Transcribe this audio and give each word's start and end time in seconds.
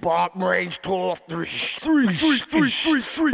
Bomb 0.00 0.42
range 0.42 0.82
12, 0.82 1.20
3, 1.28 1.46
3, 1.46 2.06
3, 2.14 2.68
3, 2.68 3.00
3. 3.00 3.32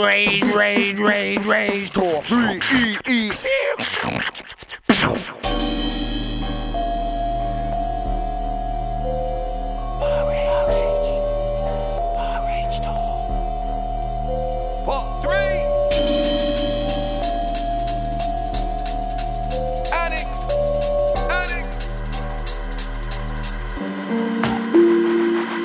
Rage, 0.00 0.42
rage, 0.54 1.00
rage, 1.00 1.44
rage, 1.44 1.90
tour 1.90 2.22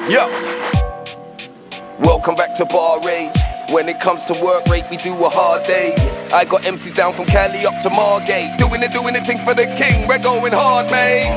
Yo. 0.08 0.24
Welcome 2.00 2.36
back 2.36 2.56
to 2.56 2.66
Bar 2.66 3.04
Rage. 3.04 3.36
When 3.76 3.90
it 3.90 4.00
comes 4.00 4.24
to 4.32 4.34
work 4.42 4.64
rate, 4.72 4.86
we 4.90 4.96
do 4.96 5.12
a 5.12 5.28
hard 5.28 5.68
day. 5.68 5.92
I 6.32 6.46
got 6.48 6.64
MCs 6.64 6.96
down 6.96 7.12
from 7.12 7.26
Cali 7.26 7.68
up 7.68 7.76
to 7.84 7.90
Margate. 7.92 8.56
Doing 8.56 8.80
it, 8.80 8.96
doing 8.96 9.20
it, 9.20 9.28
thing 9.28 9.38
for 9.44 9.52
the 9.52 9.68
king. 9.76 10.08
We're 10.08 10.24
going 10.24 10.56
hard, 10.56 10.88
mate. 10.96 11.28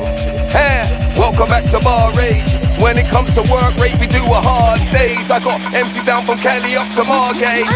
Hey, 0.55 0.87
welcome 1.19 1.51
back 1.51 1.67
to 1.75 1.83
Bar 1.83 2.15
Rage. 2.15 2.47
When 2.79 2.95
it 2.95 3.11
comes 3.11 3.35
to 3.35 3.43
work 3.51 3.75
rate, 3.75 3.99
we 3.99 4.07
do 4.07 4.23
a 4.23 4.39
hard 4.39 4.79
days. 4.95 5.27
I 5.27 5.43
got 5.43 5.59
MCs 5.75 6.07
down 6.07 6.23
from 6.23 6.39
Cali 6.39 6.71
up 6.79 6.87
to 6.95 7.03
Margate. 7.03 7.67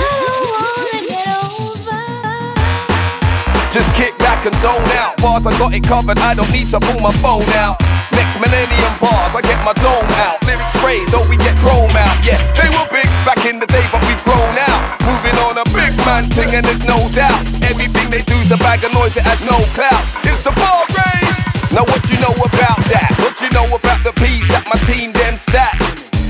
Just 3.76 3.92
kick 4.00 4.16
back 4.24 4.48
and 4.48 4.56
zone 4.64 4.80
out. 4.96 5.20
Bars, 5.20 5.44
I 5.44 5.52
got 5.60 5.76
it 5.76 5.84
covered, 5.84 6.20
I 6.24 6.40
don't 6.40 6.48
need 6.56 6.72
to 6.72 6.80
pull 6.80 7.04
my 7.04 7.12
phone 7.20 7.44
out. 7.60 7.84
Next 8.16 8.36
millennium 8.40 8.94
bars, 9.04 9.32
I 9.36 9.42
get 9.44 9.60
my 9.68 9.76
dome 9.84 10.08
out. 10.24 10.40
Lyrics 10.48 10.72
sprayed, 10.80 11.08
though 11.12 11.28
we 11.28 11.36
get 11.36 11.56
chrome 11.60 11.92
out. 12.00 12.16
Yeah, 12.24 12.40
they 12.56 12.72
were 12.72 12.88
big 12.88 13.08
back 13.28 13.44
in 13.44 13.60
the 13.60 13.68
day, 13.68 13.84
but 13.92 14.00
we've 14.08 14.24
grown 14.24 14.56
out. 14.56 14.80
Moving 15.04 15.36
on 15.44 15.60
a 15.60 15.68
big 15.76 15.92
man 16.08 16.24
thing, 16.32 16.56
and 16.56 16.64
there's 16.64 16.88
no 16.88 16.98
doubt. 17.12 17.36
Everything 17.68 18.08
they 18.10 18.24
do's 18.24 18.50
a 18.52 18.58
bag 18.58 18.84
of 18.88 18.96
noise, 18.96 19.16
it 19.20 19.28
has 19.28 19.44
no 19.44 19.60
clout. 19.76 20.00
It's 20.24 20.48
the 20.48 20.56
bar 20.56 20.88
rave. 20.96 21.36
Now 21.76 21.84
what 21.92 22.08
you 22.08 22.16
know 22.24 22.32
about 22.40 22.80
that? 22.88 23.12
What 23.20 23.36
you 23.44 23.52
know 23.52 23.68
about 23.68 24.00
the 24.08 24.16
peas 24.16 24.48
that 24.48 24.64
my 24.72 24.80
team 24.88 25.12
them 25.12 25.36
stack? 25.36 25.76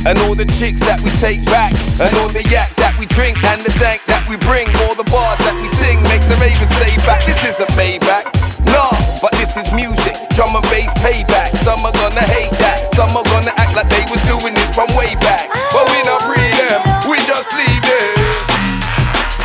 And 0.06 0.18
all 0.26 0.34
the 0.34 0.46
chicks 0.46 0.82
that 0.86 1.02
we 1.02 1.10
take 1.18 1.42
back 1.50 1.74
And 1.98 2.14
all 2.22 2.30
the 2.30 2.46
yak 2.54 2.70
that 2.78 2.94
we 3.02 3.10
drink 3.10 3.42
And 3.50 3.58
the 3.66 3.74
dank 3.82 4.06
that 4.06 4.22
we 4.30 4.38
bring 4.38 4.70
All 4.86 4.94
the 4.94 5.08
bars 5.10 5.42
that 5.42 5.58
we 5.58 5.66
sing 5.82 5.98
Make 6.06 6.22
the 6.30 6.38
ravens 6.38 6.70
say 6.78 6.94
back 7.10 7.26
This 7.26 7.42
isn't 7.42 7.74
Maybach 7.74 8.30
No, 8.70 8.94
but 9.18 9.34
this 9.34 9.58
is 9.58 9.66
music 9.74 10.14
Drum 10.38 10.54
and 10.54 10.66
bass 10.70 10.94
payback 11.02 11.25
Some 11.66 11.82
are 11.82 11.92
gonna 11.98 12.22
hate 12.22 12.54
that 12.62 12.94
Some 12.94 13.18
are 13.18 13.26
gonna 13.26 13.50
act 13.58 13.74
like 13.74 13.90
they 13.90 14.06
was 14.14 14.22
doing 14.30 14.54
this 14.54 14.70
from 14.78 14.86
way 14.94 15.18
back 15.18 15.50
But 15.74 15.90
we 15.90 15.98
not 16.06 16.22
read 16.30 16.54
them 16.62 17.10
We 17.10 17.18
just 17.26 17.50
leave 17.58 17.82
them 17.82 18.26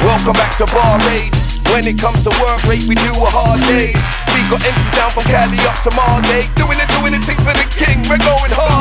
Welcome 0.04 0.32
back 0.32 0.56
to 0.56 0.64
Bar 0.72 0.96
Rage. 1.12 1.36
When 1.76 1.84
it 1.84 2.00
comes 2.00 2.24
to 2.24 2.32
work 2.40 2.64
rate, 2.64 2.88
we 2.88 2.96
do 2.96 3.12
a 3.12 3.28
hard 3.28 3.60
day. 3.68 3.92
We 4.32 4.40
got 4.48 4.64
empties 4.64 4.92
down 4.96 5.12
from 5.12 5.28
Cali 5.28 5.60
up 5.60 5.76
to 5.84 5.92
Margate. 5.92 6.48
Doing 6.56 6.80
it, 6.80 6.88
doing 6.88 7.12
it, 7.12 7.20
things 7.28 7.44
for 7.44 7.52
the 7.52 7.68
king. 7.68 8.00
We're 8.08 8.16
going 8.16 8.52
hard, 8.56 8.79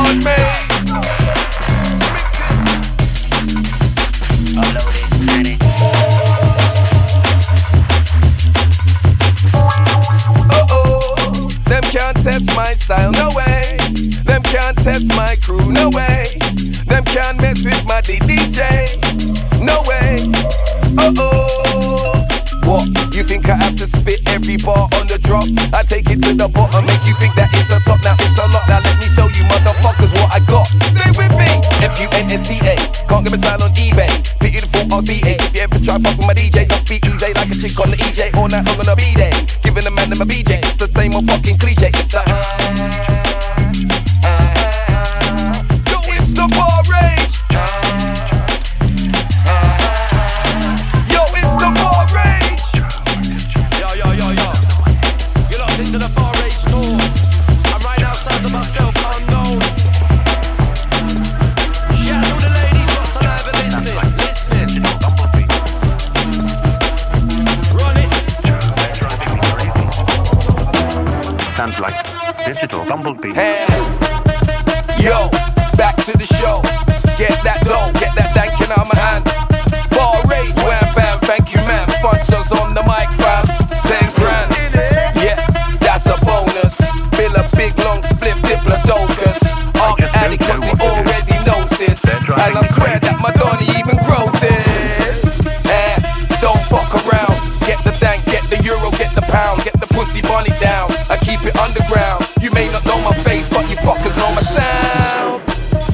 keep 101.39 101.55
it 101.55 101.57
underground. 101.59 102.19
You 102.41 102.51
may 102.51 102.67
not 102.67 102.85
know 102.85 102.99
my 103.01 103.15
face, 103.23 103.47
but 103.49 103.69
you 103.69 103.77
fuckers 103.77 104.15
know 104.19 104.31
my 104.35 104.43
sound. 104.43 105.47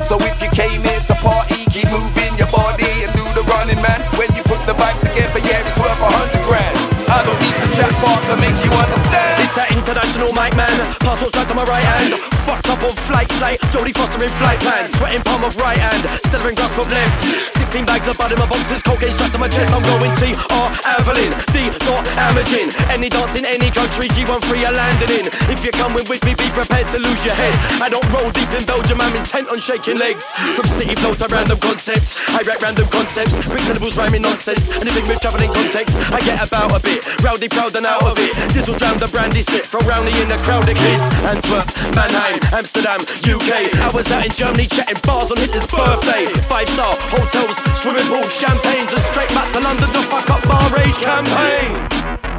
So 0.05 0.17
if 0.17 0.41
you 0.41 0.49
came 0.49 0.81
here 0.81 1.01
to 1.09 1.15
party, 1.21 1.65
keep 1.69 1.89
moving 1.93 2.33
your 2.37 2.49
body 2.49 2.89
and 3.05 3.11
do 3.13 3.23
the 3.37 3.45
running, 3.53 3.81
man. 3.81 4.01
When 4.17 4.29
you 4.33 4.41
put 4.43 4.61
the 4.65 4.73
bags 4.73 5.01
together, 5.01 5.39
yeah, 5.45 5.61
it's 5.61 5.77
worth 5.77 6.01
a 6.01 6.09
hundred 6.09 6.41
grand. 6.45 6.75
I 7.09 7.21
don't 7.21 7.37
need 7.41 7.57
to 7.61 7.67
chat 7.77 7.93
bars 8.01 8.25
to 8.33 8.35
make 8.41 8.57
you 8.65 8.71
understand. 8.73 9.41
It's 9.41 9.55
that 9.55 9.69
international 9.71 10.33
mic, 10.33 10.55
man. 10.57 10.73
Parcels 11.01 11.34
my 11.55 11.63
right 11.71 11.87
hand. 11.97 12.19
Fucked 12.43 12.69
up 12.69 12.83
on 12.83 12.93
flight 13.07 13.31
slate, 13.31 13.57
Jodie 13.71 13.95
Foster 13.95 14.21
in 14.21 14.29
flight 14.37 14.59
plans. 14.59 14.91
Sweating 14.99 15.23
palm 15.23 15.41
of 15.41 15.55
right 15.57 15.79
hand, 15.79 16.03
in 16.03 16.53
grasp 16.53 16.77
of 16.77 16.91
left. 16.91 17.15
16 17.57 17.87
bags 17.87 18.05
of 18.11 18.19
bud 18.19 18.29
in 18.29 18.37
my 18.37 18.45
boxes, 18.45 18.83
cocaine 18.83 19.09
strapped 19.09 19.33
to 19.33 19.41
my 19.41 19.49
chest. 19.49 19.73
I'm 19.73 19.81
going 19.87 20.13
T-R 20.19 20.67
Avalin, 20.99 21.31
D 21.55 21.71
dot 21.87 22.05
Amagin. 22.29 22.69
Any 22.93 23.09
dance 23.09 23.33
in 23.33 23.47
any 23.47 23.71
country, 23.73 24.11
G13 24.11 24.67
are 24.67 24.75
landing 24.75 25.23
in. 25.23 25.25
If 25.49 25.63
you're 25.63 25.73
coming 25.79 26.05
with 26.05 26.21
me, 26.27 26.37
be 26.37 26.45
prepared 26.53 26.85
to 26.93 26.99
lose 27.01 27.23
your 27.25 27.33
head. 27.33 27.55
I 27.81 27.89
don't 27.89 28.05
roll 28.13 28.29
deep 28.35 28.51
in 28.53 28.67
Belgium, 28.67 29.01
I'm 29.01 29.15
intent 29.15 29.49
on 29.49 29.57
shaking 29.57 29.97
legs. 29.97 30.35
From 30.53 30.67
city 30.69 30.93
flows 30.99 31.17
to 31.23 31.27
random 31.31 31.57
concepts, 31.63 32.19
I 32.35 32.45
rap 32.45 32.61
random 32.61 32.85
concepts. 32.93 33.47
Quick 33.47 33.65
syllables 33.65 33.97
rhyming 33.97 34.21
nonsense. 34.21 34.77
Anything 34.83 35.07
with 35.09 35.23
traveling 35.23 35.49
context, 35.55 35.97
I 36.13 36.21
get 36.21 36.43
about 36.45 36.77
a 36.77 36.79
bit. 36.83 37.01
Rowdy, 37.25 37.49
proud 37.49 37.73
and 37.73 37.87
out 37.87 38.05
of 38.05 38.19
it. 38.21 38.35
Dizzle 38.53 38.77
drown 38.77 38.99
the 39.01 39.09
brandy 39.09 39.41
sip, 39.41 39.65
throw 39.65 39.81
roundy 39.89 40.13
in 40.21 40.29
the 40.29 40.37
crowd 40.45 40.67
of 40.67 40.77
kids. 40.77 41.09
Antwerp, 41.45 41.69
Mannheim, 41.93 42.37
Amsterdam, 42.57 42.97
UK. 43.21 43.69
I 43.77 43.89
was 43.93 44.09
out 44.09 44.25
in 44.25 44.33
Germany 44.33 44.65
chatting 44.65 44.97
bars 45.05 45.29
on 45.29 45.37
Hitler's 45.37 45.69
birthday. 45.69 46.25
Five 46.49 46.65
star 46.73 46.89
hotels, 47.13 47.61
swimming 47.77 48.07
pools, 48.09 48.33
champagnes, 48.33 48.89
and 48.89 49.05
straight 49.05 49.29
back 49.37 49.45
to 49.53 49.61
London 49.61 49.85
to 49.93 50.01
fuck 50.09 50.25
up 50.33 50.41
bar 50.49 50.65
rage 50.73 50.97
campaign. 50.97 51.77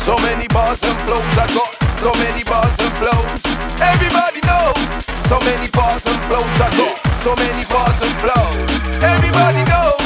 So 0.02 0.18
many 0.26 0.50
bars 0.50 0.82
and 0.82 0.98
flows 1.06 1.22
I 1.38 1.46
got, 1.54 1.70
so 2.02 2.10
many 2.18 2.42
bars 2.50 2.74
and 2.82 2.90
flows. 2.98 3.46
Everybody 3.78 4.42
knows. 4.42 4.74
So 5.30 5.38
many 5.46 5.70
bars 5.70 6.02
and 6.02 6.18
flows 6.26 6.50
I 6.58 6.70
got, 6.74 6.94
so 7.22 7.30
many 7.38 7.62
bars 7.70 8.02
and 8.02 8.14
flows. 8.18 8.70
Everybody 9.06 9.62
knows. 9.70 10.02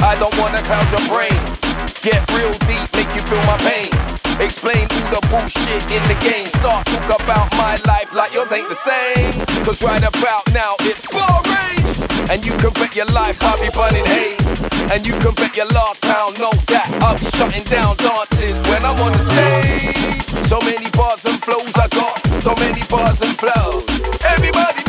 I 0.00 0.16
don't 0.16 0.32
wanna 0.40 0.64
cloud 0.64 0.88
your 0.96 1.04
brain. 1.12 1.67
Get 2.08 2.24
real 2.32 2.56
deep, 2.64 2.88
make 2.96 3.12
you 3.12 3.20
feel 3.20 3.44
my 3.44 3.60
pain. 3.68 3.92
Explain 4.40 4.80
all 4.96 5.12
the 5.12 5.20
bullshit 5.28 5.84
in 5.92 6.00
the 6.08 6.16
game. 6.24 6.48
Start 6.56 6.80
talk 6.88 7.20
about 7.20 7.52
my 7.60 7.76
life 7.84 8.08
like 8.16 8.32
yours 8.32 8.48
ain't 8.48 8.64
the 8.64 8.80
same. 8.80 9.28
Cause 9.60 9.84
right 9.84 10.00
about 10.00 10.40
now 10.56 10.72
it's 10.88 11.04
rage. 11.04 11.84
And 12.32 12.40
you 12.48 12.56
can 12.56 12.72
bet 12.80 12.96
your 12.96 13.12
life 13.12 13.36
I'll 13.44 13.60
be 13.60 13.68
burning 13.76 14.08
hay. 14.08 14.40
And 14.88 15.04
you 15.04 15.12
can 15.20 15.36
bet 15.36 15.52
your 15.52 15.68
last 15.76 16.00
pound, 16.00 16.40
know 16.40 16.48
that 16.72 16.88
I'll 17.04 17.12
be 17.12 17.28
shutting 17.28 17.68
down 17.68 17.92
dances 18.00 18.56
when 18.72 18.80
I'm 18.88 18.96
on 19.04 19.12
the 19.12 19.24
stage. 19.28 20.16
So 20.48 20.56
many 20.64 20.88
bars 20.96 21.28
and 21.28 21.36
flows 21.44 21.76
I 21.76 21.92
got, 21.92 22.16
so 22.40 22.56
many 22.56 22.80
bars 22.88 23.20
and 23.20 23.36
flows. 23.36 23.84
Everybody 24.24 24.87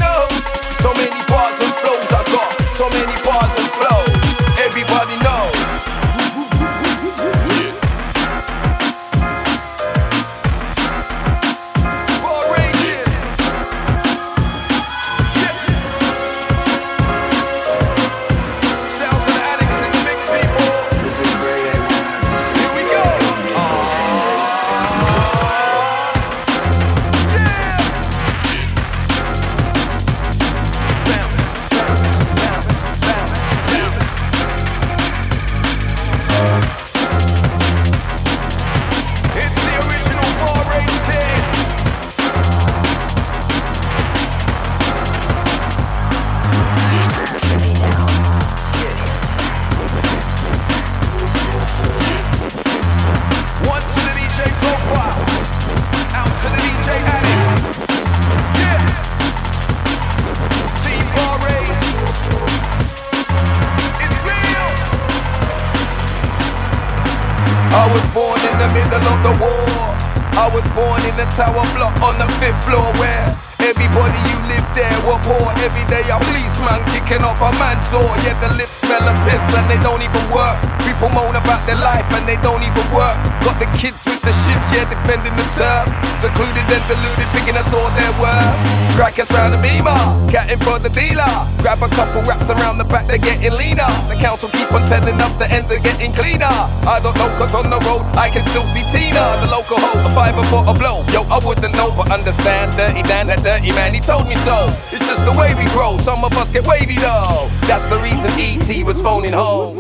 told 104.09 104.27
me 104.27 104.33
so. 104.38 104.57
It's 104.91 105.06
just 105.06 105.23
the 105.23 105.35
way 105.39 105.53
we 105.53 105.65
grow, 105.69 105.95
some 106.00 106.25
of 106.25 106.33
us 106.33 106.51
get 106.51 106.65
wavy 106.65 106.97
though. 106.97 107.47
That's 107.69 107.85
the 107.85 108.00
reason 108.01 108.31
E.T. 108.39 108.83
was 108.83 109.00
phoning 109.03 109.33
home. 109.33 109.75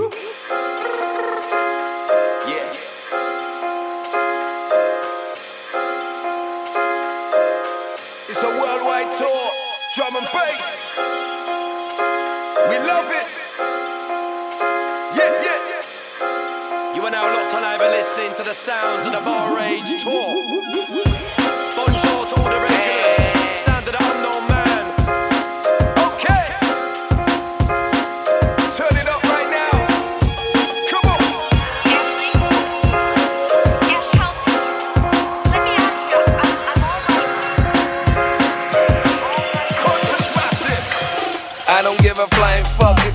Yeah. 2.45 2.69
It's 8.29 8.43
a 8.43 8.51
worldwide 8.61 9.09
tour, 9.17 9.45
drum 9.95 10.15
and 10.21 10.27
bass. 10.29 10.93
We 12.69 12.77
love 12.85 13.09
it. 13.09 13.27
Yeah, 15.17 15.31
yeah. 15.41 16.95
You 16.95 17.01
are 17.01 17.11
now 17.11 17.25
locked 17.33 17.55
on 17.55 17.63
over 17.63 17.89
listening 17.89 18.35
to 18.37 18.43
the 18.43 18.53
sounds 18.53 19.07
of 19.07 19.13
the 19.13 19.21
Bar 19.21 19.57
Rage 19.57 20.03
Tour. 20.03 21.08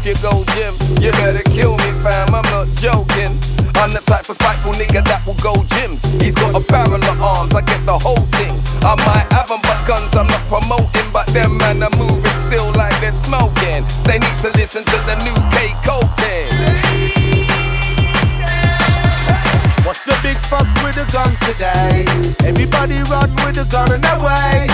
You 0.05 0.15
go 0.21 0.45
gym. 0.53 0.77
You 1.01 1.11
better 1.13 1.43
kill 1.49 1.73
me, 1.81 1.91
fam. 2.05 2.35
I'm 2.37 2.45
not 2.53 2.69
joking. 2.77 3.33
I'm 3.81 3.91
the 3.91 4.05
type 4.05 4.29
of 4.29 4.37
spiteful 4.37 4.73
nigga 4.77 5.01
that 5.01 5.25
will 5.25 5.39
go 5.41 5.55
gyms. 5.73 6.05
He's 6.21 6.35
got 6.35 6.53
a 6.53 6.61
barrel 6.61 7.01
of 7.01 7.21
arms, 7.21 7.55
I 7.55 7.63
get 7.65 7.81
the 7.89 7.97
whole 7.97 8.21
thing. 8.37 8.53
I 8.85 8.95
might 9.01 9.27
have 9.33 9.51
'em, 9.51 9.61
but 9.65 9.81
guns 9.89 10.13
I'm 10.15 10.29
not 10.29 10.45
promoting. 10.53 11.09
But 11.13 11.27
them 11.33 11.57
man 11.57 11.83
are 11.83 11.95
moving 11.97 12.39
still 12.45 12.69
like 12.77 12.93
they're 13.01 13.17
smoking. 13.17 13.85
They 14.05 14.19
need 14.21 14.37
to 14.45 14.51
listen 14.61 14.85
to 14.85 14.97
the 15.09 15.17
new 15.25 15.37
K 15.53 15.73
coating. 15.85 16.53
What's 19.85 20.05
the 20.05 20.17
big 20.23 20.39
fuss 20.49 20.69
with 20.85 20.97
the 21.01 21.07
guns 21.13 21.39
today? 21.41 22.05
Everybody 22.45 23.01
run 23.09 23.33
with 23.41 23.57
a 23.57 23.65
gun 23.65 23.93
in 23.93 24.01
their 24.01 24.21
way. 24.21 24.69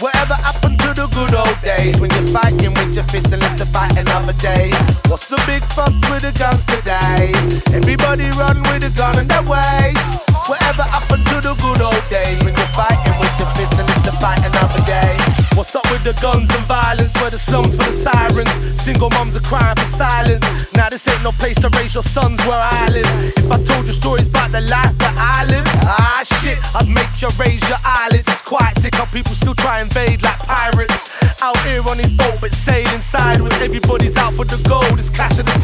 Whatever 0.00 0.34
happened 0.34 0.73
to 0.84 0.92
the 0.92 1.06
good 1.16 1.34
old 1.34 1.56
days 1.62 1.98
when 2.00 2.10
you're 2.10 2.28
fighting 2.28 2.72
with 2.74 2.94
your 2.94 3.04
fists 3.04 3.32
and 3.32 3.40
live 3.40 3.56
to 3.56 3.66
fight 3.66 3.96
another 3.96 4.34
day? 4.34 4.70
What's 5.08 5.28
the 5.28 5.40
big 5.46 5.64
fuss 5.72 5.94
with 6.10 6.22
the 6.22 6.32
guns 6.36 6.64
today? 6.66 7.32
Everybody 7.72 8.28
run 8.36 8.60
with 8.68 8.84
a 8.84 8.92
gun 8.96 9.18
in 9.18 9.28
their 9.28 9.42
way. 9.48 10.33
Whatever 10.44 10.84
happened 10.84 11.24
to 11.32 11.40
the 11.40 11.56
good 11.56 11.80
old 11.80 12.04
days 12.12 12.36
when 12.44 12.52
you're 12.52 12.74
fighting 12.76 13.16
with 13.16 13.32
your 13.40 13.48
fists 13.56 13.80
to 13.80 14.12
fight 14.20 14.36
another 14.44 14.82
day? 14.84 15.16
What's 15.56 15.72
up 15.72 15.88
with 15.88 16.04
the 16.04 16.12
guns 16.20 16.52
and 16.52 16.64
violence? 16.68 17.16
For 17.16 17.32
the 17.32 17.40
slums, 17.40 17.72
for 17.72 17.88
the 17.88 17.96
sirens. 17.96 18.52
Single 18.76 19.08
moms 19.16 19.32
are 19.36 19.46
crying 19.48 19.72
for 19.72 19.88
silence. 19.96 20.44
Now 20.76 20.92
this 20.92 21.00
ain't 21.08 21.24
no 21.24 21.32
place 21.32 21.56
to 21.64 21.72
raise 21.80 21.96
your 21.96 22.04
sons 22.04 22.36
where 22.44 22.60
I 22.60 22.92
live. 22.92 23.08
If 23.40 23.48
I 23.48 23.56
told 23.64 23.88
you 23.88 23.96
stories 23.96 24.28
about 24.28 24.52
the 24.52 24.60
life 24.68 24.92
that 25.00 25.16
I 25.16 25.48
live, 25.48 25.64
ah 25.88 26.20
shit, 26.20 26.60
I'd 26.76 26.92
make 26.92 27.08
you 27.24 27.32
raise 27.40 27.64
your 27.64 27.80
eyelids. 27.80 28.28
It's 28.28 28.44
quite 28.44 28.76
sick 28.76 28.92
how 29.00 29.08
people 29.08 29.32
still 29.32 29.56
try 29.56 29.80
and 29.80 29.88
invade 29.88 30.20
like 30.20 30.44
pirates. 30.44 31.08
Out 31.40 31.56
here 31.64 31.80
on 31.88 31.96
his 31.96 32.12
boat, 32.20 32.36
but 32.44 32.52
sailing 32.52 33.00
sideways. 33.00 33.56
Everybody's 33.64 34.12
out 34.20 34.36
for 34.36 34.44
the 34.44 34.60
gold, 34.68 34.92
it's 35.00 35.08
cash 35.08 35.40
of 35.40 35.48
the 35.48 35.56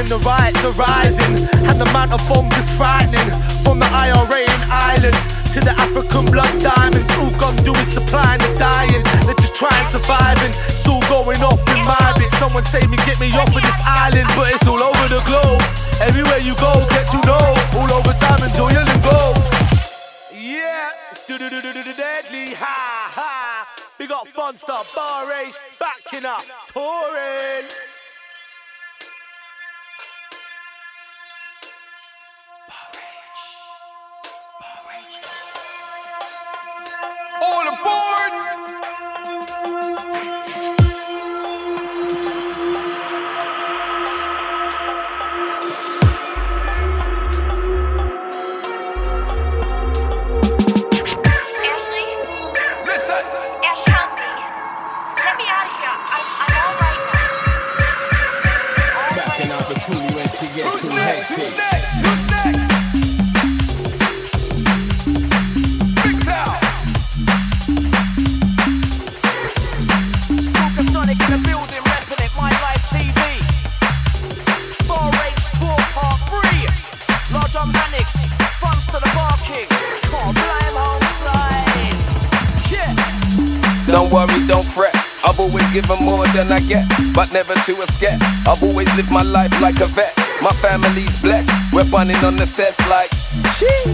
and 0.00 0.08
the 0.08 0.18
riots 0.24 0.64
are 0.64 0.72
rising. 0.80 1.36
And 1.68 1.76
the 1.76 1.84
amount 1.92 2.16
of 2.16 2.24
bombs 2.24 2.56
is 2.56 2.72
frightening. 2.72 3.28
From 3.60 3.76
the 3.78 3.90
IRA 3.92 4.48
in 4.48 4.60
Ireland 4.72 5.20
to 5.52 5.60
the 5.60 5.76
African 5.76 6.24
blood 6.32 6.50
diamonds. 6.64 7.12
All 7.20 7.28
gone 7.36 7.56
do 7.60 7.76
is 7.76 7.92
supplying 7.92 8.40
the 8.40 8.48
dying. 8.56 9.04
They're 9.28 9.36
just 9.36 9.54
trying 9.60 9.86
surviving. 9.92 10.56
It's 10.72 10.88
all 10.88 11.04
going 11.12 11.44
off 11.44 11.60
in 11.68 11.84
my 11.84 12.00
bit. 12.16 12.32
Someone 12.40 12.64
save 12.64 12.88
me, 12.88 12.96
get 13.04 13.20
me 13.20 13.28
off 13.36 13.52
of 13.52 13.60
this 13.60 13.80
island. 13.84 14.32
But 14.32 14.48
it's 14.56 14.64
all 14.64 14.80
over 14.80 15.06
the 15.12 15.20
globe. 15.28 15.60
Everywhere 16.00 16.40
you 16.40 16.56
go, 16.56 16.72
get 16.88 17.04
to 17.12 17.20
know. 17.28 17.44
All 17.76 17.90
over 17.92 18.16
diamond, 18.16 18.56
oil 18.56 18.80
and 18.80 19.02
gold. 19.04 19.36
Yeah, 20.32 20.96
deadly, 21.28 22.56
ha 22.56 23.12
ha. 23.12 23.68
We 23.98 24.08
got 24.08 24.26
Funster, 24.32 24.80
Bar 24.96 25.28
Rage, 25.28 25.60
backing 25.76 26.24
up, 26.24 26.40
touring. 26.72 27.89
All 37.42 37.68
aboard! 37.68 38.79
Don't 83.90 84.12
worry, 84.12 84.46
don't 84.46 84.64
fret. 84.64 84.94
I've 85.24 85.38
always 85.40 85.66
given 85.72 86.04
more 86.04 86.24
than 86.28 86.52
I 86.52 86.60
get, 86.60 86.86
but 87.14 87.32
never 87.32 87.54
to 87.54 87.82
a 87.82 87.86
scat. 87.86 88.22
I've 88.46 88.62
always 88.62 88.86
lived 88.96 89.10
my 89.10 89.22
life 89.22 89.50
like 89.60 89.80
a 89.80 89.86
vet. 89.86 90.16
My 90.40 90.50
family's 90.50 91.20
blessed. 91.20 91.50
We're 91.72 91.90
bunning 91.90 92.22
on 92.24 92.36
the 92.36 92.46
sets 92.46 92.78
like, 92.88 93.10
Shee. 93.58 93.90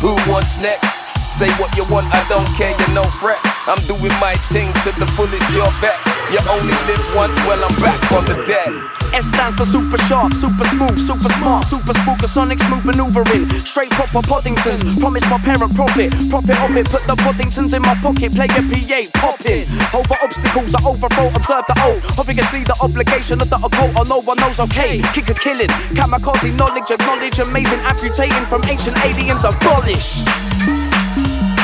Who 0.00 0.14
wants 0.30 0.60
next? 0.60 1.01
Say 1.32 1.48
what 1.56 1.72
you 1.74 1.84
want, 1.88 2.06
I 2.12 2.20
don't 2.28 2.46
care, 2.54 2.70
you 2.70 2.88
no 2.94 3.04
fret. 3.08 3.40
I'm 3.64 3.80
doing 3.88 4.12
my 4.20 4.36
thing 4.52 4.68
to 4.84 4.92
the 5.00 5.08
fullest, 5.16 5.42
your 5.56 5.72
bet. 5.80 5.96
You 6.28 6.38
only 6.52 6.76
live 6.84 7.04
once, 7.16 7.34
well, 7.48 7.56
I'm 7.56 7.72
back 7.80 7.96
from 8.06 8.28
the 8.28 8.36
dead. 8.44 8.68
S 9.12 9.28
stands 9.28 9.56
for 9.56 9.64
super 9.64 9.96
sharp, 10.08 10.32
super 10.32 10.64
smooth, 10.72 10.96
super 10.96 11.28
smart, 11.36 11.64
super 11.64 11.92
spooker, 11.92 12.28
sonic 12.28 12.60
smooth 12.60 12.84
maneuvering. 12.84 13.44
Straight 13.60 13.90
proper 13.90 14.24
Poddingtons, 14.24 15.00
promise 15.00 15.24
my 15.28 15.36
parent 15.38 15.74
profit. 15.74 16.12
Profit 16.28 16.56
of 16.64 16.76
it, 16.76 16.88
put 16.88 17.04
the 17.04 17.16
Poddingtons 17.20 17.72
in 17.76 17.82
my 17.82 17.94
pocket, 18.00 18.32
play 18.32 18.48
a 18.48 18.62
PA, 18.64 19.00
pop 19.20 19.40
it. 19.44 19.68
Over 19.92 20.16
obstacles, 20.24 20.72
I 20.76 20.80
overthrow, 20.84 21.28
observe 21.32 21.64
the 21.68 21.76
oath. 21.84 22.18
Obviously, 22.20 22.64
the 22.64 22.76
obligation 22.80 23.40
of 23.40 23.48
the 23.48 23.56
occult, 23.56 23.92
or 23.96 24.04
no 24.08 24.20
one 24.20 24.36
knows, 24.38 24.60
okay. 24.60 25.00
Kick 25.12 25.28
a 25.28 25.34
killing, 25.34 25.72
kamikaze 25.96 26.56
knowledge, 26.56 26.90
acknowledge, 26.92 27.38
amazing, 27.40 27.80
amputating 27.84 28.44
from 28.48 28.64
ancient 28.68 28.96
aliens, 29.04 29.44
abolish. 29.44 30.24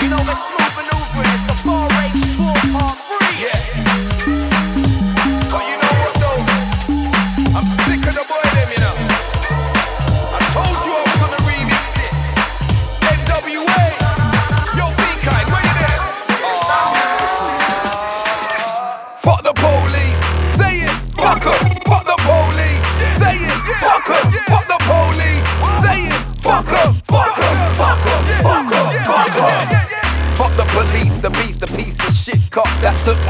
Know, 0.09 0.17
it's 0.21 0.41
smooth 0.49 0.73
maneuvering, 0.75 1.35
it's 1.35 1.45
the 1.45 1.69
bar 1.69 2.38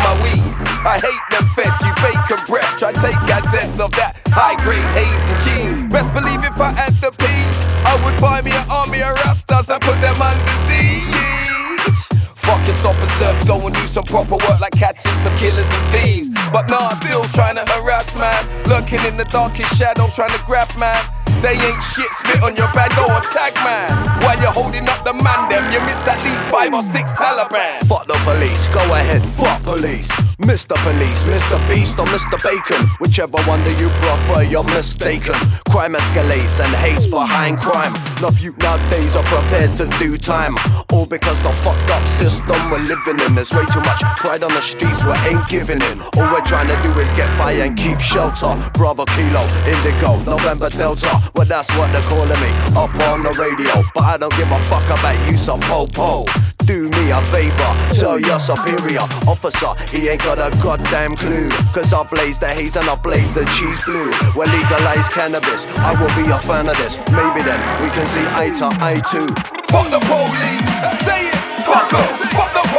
my 0.09 0.15
weed. 0.25 0.43
I 0.88 0.97
hate 1.05 1.25
them 1.29 1.45
feds, 1.53 1.81
you 1.85 1.93
bacon 2.00 2.41
breath. 2.49 2.73
Try 2.81 2.93
take 3.05 3.19
assets 3.29 3.77
of 3.81 3.91
that 4.00 4.17
high 4.33 4.57
grade 4.65 4.88
haze 4.97 5.25
and 5.29 5.41
cheese. 5.45 5.71
Best 5.93 6.09
believe 6.17 6.41
if 6.45 6.57
I 6.57 6.73
had 6.73 6.95
the 7.05 7.12
peas, 7.12 7.57
I 7.85 7.93
would 8.00 8.17
buy 8.21 8.41
me 8.41 8.53
an 8.53 8.65
army 8.71 9.05
of 9.05 9.12
rastas 9.21 9.69
and 9.69 9.81
put 9.85 9.99
them 10.00 10.17
under 10.17 10.57
siege. 10.65 12.00
Fuck 12.41 12.65
your 12.65 12.77
stop 12.81 12.97
and 12.97 13.12
search, 13.21 13.41
go 13.45 13.61
and 13.61 13.75
do 13.75 13.85
some 13.85 14.05
proper 14.05 14.41
work 14.49 14.61
like 14.61 14.73
catching 14.73 15.12
some 15.21 15.37
killers 15.37 15.69
and 15.69 15.85
thieves. 15.93 16.31
But 16.53 16.71
nah, 16.71 16.97
still 16.97 17.25
trying 17.37 17.57
to 17.61 17.65
harass 17.69 18.17
man, 18.17 18.41
lurking 18.65 19.05
in 19.05 19.17
the 19.19 19.29
darkest 19.29 19.77
shadows, 19.77 20.15
trying 20.15 20.33
to 20.33 20.41
grab 20.47 20.69
man. 20.81 20.97
They 21.42 21.54
ain't 21.54 21.83
shit, 21.85 22.11
spit 22.11 22.42
on 22.42 22.57
your 22.57 22.66
go 22.75 23.04
on 23.14 23.23
tag 23.30 23.54
man. 23.62 23.95
While 24.23 24.40
you're 24.40 24.50
holding 24.50 24.88
up 24.88 25.04
the 25.04 25.12
man, 25.14 25.49
them 25.49 25.62
you 25.73 25.78
missed 25.87 26.07
at 26.07 26.18
least 26.25 26.42
five 26.50 26.75
or 26.75 26.83
six 26.83 27.12
Taliban. 27.12 27.87
Fuck 27.87 28.07
the 28.07 28.18
police, 28.25 28.66
go 28.75 28.83
ahead, 28.92 29.23
fuck 29.23 29.62
police. 29.62 30.11
Mr. 30.38 30.78
Police, 30.87 31.25
Mr. 31.25 31.59
Beast, 31.68 31.99
or 31.99 32.07
Mr. 32.07 32.38
Bacon. 32.42 32.87
Whichever 33.00 33.38
one 33.50 33.59
that 33.66 33.75
you 33.83 33.90
prefer, 33.99 34.42
you're 34.47 34.64
mistaken. 34.71 35.35
Crime 35.68 35.95
escalates 35.95 36.62
and 36.62 36.71
hates 36.78 37.07
behind 37.07 37.59
crime. 37.59 37.92
Enough 38.18 38.40
youth 38.40 38.57
nowadays 38.59 39.16
are 39.16 39.26
prepared 39.26 39.75
to 39.76 39.87
do 39.99 40.16
time. 40.16 40.54
All 40.92 41.07
because 41.07 41.42
the 41.42 41.50
fucked 41.66 41.90
up 41.90 42.02
system 42.07 42.54
we're 42.71 42.78
living 42.78 43.18
in. 43.26 43.35
There's 43.35 43.52
way 43.52 43.66
too 43.66 43.83
much 43.83 44.00
pride 44.16 44.42
on 44.47 44.54
the 44.54 44.62
streets, 44.62 45.02
we 45.02 45.12
ain't 45.26 45.42
giving 45.49 45.83
in. 45.83 46.00
All 46.14 46.30
we're 46.30 46.47
trying 46.47 46.71
to 46.71 46.78
do 46.87 46.90
is 46.99 47.11
get 47.12 47.28
by 47.37 47.52
and 47.59 47.76
keep 47.76 47.99
shelter. 47.99 48.54
Bravo 48.75 49.04
Kilo, 49.04 49.42
Indigo, 49.66 50.23
November 50.23 50.71
Delta. 50.71 51.18
Well, 51.35 51.47
that's 51.47 51.70
what 51.76 51.90
they're 51.92 52.02
calling 52.02 52.40
me 52.40 52.50
up 52.76 52.92
on 53.11 53.23
the 53.23 53.32
radio. 53.38 53.82
But 53.94 54.04
I 54.04 54.16
don't 54.16 54.35
give 54.37 54.50
a 54.50 54.58
fuck 54.70 54.85
about 54.87 55.16
you, 55.30 55.37
some 55.37 55.61
po-po. 55.61 56.25
Do 56.66 56.90
me 56.90 57.11
a 57.11 57.20
favor, 57.32 57.73
tell 57.97 58.20
your 58.20 58.38
superior 58.38 59.00
officer 59.25 59.73
he 59.88 60.08
ain't 60.08 60.23
got 60.23 60.37
a 60.37 60.54
goddamn 60.62 61.16
clue. 61.16 61.49
Cause 61.73 61.94
I 61.94 62.04
blaze 62.04 62.38
the 62.38 62.47
haze 62.47 62.76
and 62.76 62.85
I 62.88 62.94
blaze 62.97 63.32
the 63.32 63.44
cheese 63.56 63.80
blue. 63.87 64.12
Well, 64.37 64.52
legalize 64.52 65.08
cannabis, 65.08 65.64
I 65.78 65.97
will 65.97 66.12
be 66.12 66.28
a 66.28 66.38
fan 66.38 66.68
of 66.68 66.76
this. 66.76 66.99
Maybe 67.08 67.40
then 67.40 67.61
we 67.80 67.88
can 67.97 68.04
see 68.04 68.20
eye 68.37 68.52
to 68.61 68.68
eye 68.85 69.00
too. 69.08 69.25
Fuck 69.73 69.88
the 69.88 70.00
police, 70.04 70.68
say 71.08 71.32
it, 71.32 71.40
fuck. 71.64 71.88
Fuck 71.88 72.52
the 72.52 72.77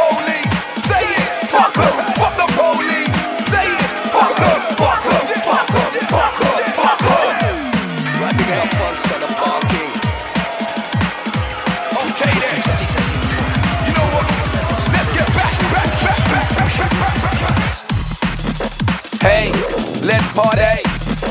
party, 20.40 20.80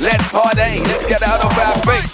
let's 0.05 0.27
party, 0.29 0.85
let's 0.85 1.05
get 1.09 1.23
out 1.25 1.41
of 1.41 1.49
our 1.57 1.77
face. 1.89 2.13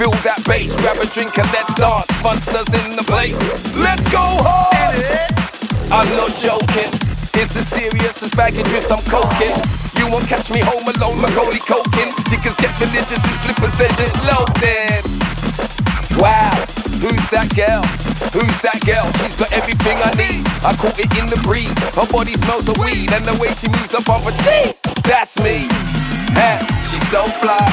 Feel 0.00 0.12
that 0.24 0.40
bass, 0.48 0.72
grab 0.80 0.96
a 0.96 1.04
drink 1.12 1.36
and 1.36 1.48
let's 1.52 1.72
dance. 1.76 2.08
Monsters 2.24 2.70
in 2.80 2.96
the 2.96 3.04
place. 3.04 3.36
Let's 3.76 4.04
go 4.08 4.24
hard. 4.40 5.04
I'm 5.92 6.08
not 6.16 6.32
joking. 6.40 6.88
It's 7.36 7.52
as 7.56 7.68
serious 7.68 8.24
as 8.24 8.32
baggage 8.32 8.68
with 8.72 8.84
some 8.84 9.04
coking. 9.12 9.52
You 10.00 10.08
won't 10.08 10.24
catch 10.24 10.48
me 10.48 10.64
home 10.64 10.88
alone, 10.88 11.20
Macaulay 11.20 11.60
Culkin. 11.60 12.08
Chickens 12.32 12.56
get 12.56 12.72
religious 12.80 13.20
and 13.20 13.36
slippers, 13.44 13.74
they're 13.76 13.96
just 14.00 14.16
loaded. 14.24 15.04
Wow, 16.16 16.56
who's 17.04 17.26
that 17.36 17.52
girl? 17.52 17.84
Who's 18.32 18.58
that 18.64 18.80
girl? 18.88 19.04
She's 19.20 19.36
got 19.36 19.52
everything 19.52 19.96
I 20.00 20.12
need. 20.16 20.44
I 20.64 20.72
caught 20.76 20.96
it 20.96 21.12
in 21.20 21.28
the 21.28 21.40
breeze. 21.44 21.76
Her 21.92 22.08
body 22.08 22.32
smells 22.34 22.68
of 22.68 22.76
weed, 22.80 23.12
and 23.12 23.24
the 23.28 23.36
way 23.36 23.52
she 23.52 23.68
moves 23.68 23.92
up 23.92 24.08
on 24.08 24.24
her 24.24 24.34
cheeks. 24.40 24.80
That's 25.04 25.36
me. 25.44 25.99
Hey, 26.34 26.58
she's 26.86 27.02
so 27.10 27.26
fly. 27.42 27.66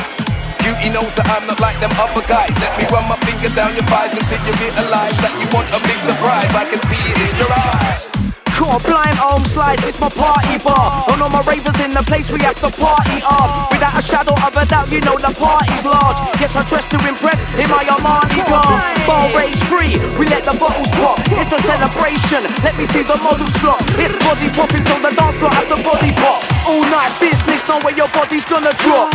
Beauty 0.64 0.90
knows 0.90 1.14
that 1.16 1.30
I'm 1.30 1.46
not 1.48 1.62
like 1.62 1.78
them 1.80 1.94
other 1.96 2.26
guys. 2.28 2.52
Let 2.60 2.74
me 2.76 2.84
run 2.92 3.06
my 3.08 3.16
finger 3.24 3.48
down 3.54 3.72
your 3.72 3.86
thighs 3.88 4.12
until 4.12 4.42
you 4.44 4.54
realize 4.60 5.16
that 5.24 5.34
you 5.40 5.48
want 5.54 5.70
a 5.72 5.80
big 5.86 6.00
surprise. 6.02 6.52
I 6.52 6.66
can 6.66 6.82
see 6.90 7.02
it 7.08 7.18
in 7.18 7.34
your 7.40 7.52
eyes. 7.54 8.10
Core 8.58 8.82
blind 8.82 9.14
home 9.22 9.46
slice, 9.46 9.86
it's 9.86 10.02
my 10.02 10.10
party 10.10 10.58
bar. 10.66 11.06
And 11.14 11.22
all 11.22 11.30
my 11.30 11.46
ravers 11.46 11.78
in 11.78 11.94
the 11.94 12.02
place, 12.10 12.34
we 12.34 12.42
have 12.42 12.58
to 12.66 12.74
party 12.74 13.22
off. 13.22 13.70
Without 13.70 13.94
a 13.94 14.02
shadow 14.02 14.34
of 14.34 14.50
a 14.58 14.66
doubt, 14.66 14.90
you 14.90 14.98
know 15.06 15.14
the 15.14 15.30
party's 15.38 15.86
large. 15.86 16.18
Yes, 16.42 16.58
I 16.58 16.66
dress 16.66 16.90
to 16.90 16.98
impress 17.06 17.38
in 17.54 17.70
my 17.70 17.86
Armani 17.86 18.42
car. 18.50 18.66
Bar 19.06 19.30
rage 19.38 19.62
free, 19.70 19.94
we 20.18 20.26
let 20.26 20.42
the 20.42 20.58
bottles 20.58 20.90
pop. 20.98 21.22
It's 21.38 21.54
a 21.54 21.62
celebration, 21.62 22.42
let 22.66 22.74
me 22.82 22.90
see 22.90 23.06
the 23.06 23.22
models 23.22 23.54
flop. 23.62 23.78
It's 24.02 24.18
body 24.26 24.50
popping, 24.50 24.82
so 24.82 24.98
the 25.06 25.14
dance 25.14 25.38
floor 25.38 25.54
has 25.54 25.70
the 25.70 25.78
body 25.86 26.10
pop. 26.18 26.57
All 26.68 26.82
night 26.82 27.18
business, 27.18 27.66
know 27.70 27.80
where 27.80 27.96
your 27.96 28.10
body's 28.10 28.44
gonna 28.44 28.74
drop. 28.74 29.10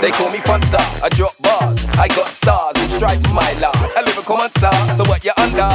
They 0.00 0.12
call 0.12 0.30
me 0.30 0.38
fun 0.38 0.62
star, 0.62 0.80
I 1.02 1.08
drop 1.08 1.34
bars. 1.42 1.84
I 1.98 2.06
got 2.06 2.28
stars 2.28 2.77
and 2.98 3.10
stripes, 3.10 3.32
my 3.32 3.50
lord. 3.62 3.90
A 3.96 4.02
lyrical 4.02 4.36
monster, 4.36 4.70
so 4.96 5.04
what 5.10 5.24
you 5.24 5.32
under? 5.38 5.68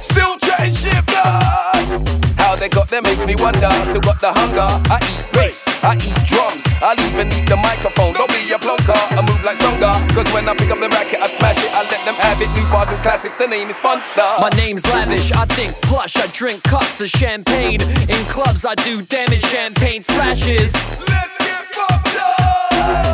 Still 0.00 0.36
chatting 0.38 0.74
shit, 0.74 1.04
blood. 1.06 2.08
How 2.36 2.56
they 2.56 2.68
got 2.68 2.88
there 2.88 3.02
makes 3.02 3.24
me 3.26 3.34
wonder. 3.38 3.70
Still 3.90 4.00
got 4.00 4.20
the 4.20 4.32
hunger. 4.32 4.66
I 4.90 4.98
eat 5.00 5.24
bass, 5.32 5.68
I 5.84 5.94
eat 5.96 6.16
drums. 6.26 6.64
I'll 6.82 6.98
even 6.98 7.28
eat 7.28 7.46
the 7.48 7.56
microphone. 7.56 8.12
Don't 8.12 8.28
be 8.30 8.50
a 8.50 8.58
plonker, 8.58 8.98
I 9.16 9.20
move 9.22 9.42
like 9.44 9.58
Tsonga. 9.58 9.92
Cause 10.14 10.28
when 10.34 10.48
I 10.48 10.54
pick 10.56 10.70
up 10.70 10.78
the 10.78 10.88
racket, 10.88 11.20
I 11.20 11.28
smash 11.28 11.62
it. 11.62 11.70
I 11.72 11.82
let 11.88 12.04
them 12.04 12.16
have 12.16 12.40
it. 12.42 12.50
New 12.56 12.66
bars 12.72 12.88
and 12.88 12.98
classics, 13.00 13.36
the 13.38 13.46
name 13.46 13.68
is 13.68 13.78
Fun 13.78 14.02
Star. 14.02 14.40
My 14.40 14.50
name's 14.56 14.84
lavish, 14.92 15.32
I 15.32 15.44
think 15.46 15.72
plush, 15.82 16.16
I 16.16 16.26
drink 16.32 16.62
cups 16.64 17.00
of 17.00 17.08
champagne. 17.08 17.80
In 18.08 18.20
clubs, 18.32 18.64
I 18.64 18.74
do 18.76 19.02
damage, 19.02 19.44
champagne 19.44 20.02
splashes. 20.02 20.74
Let's 21.08 21.36
get 21.38 21.62
fucked 21.72 22.16
up. 22.18 22.61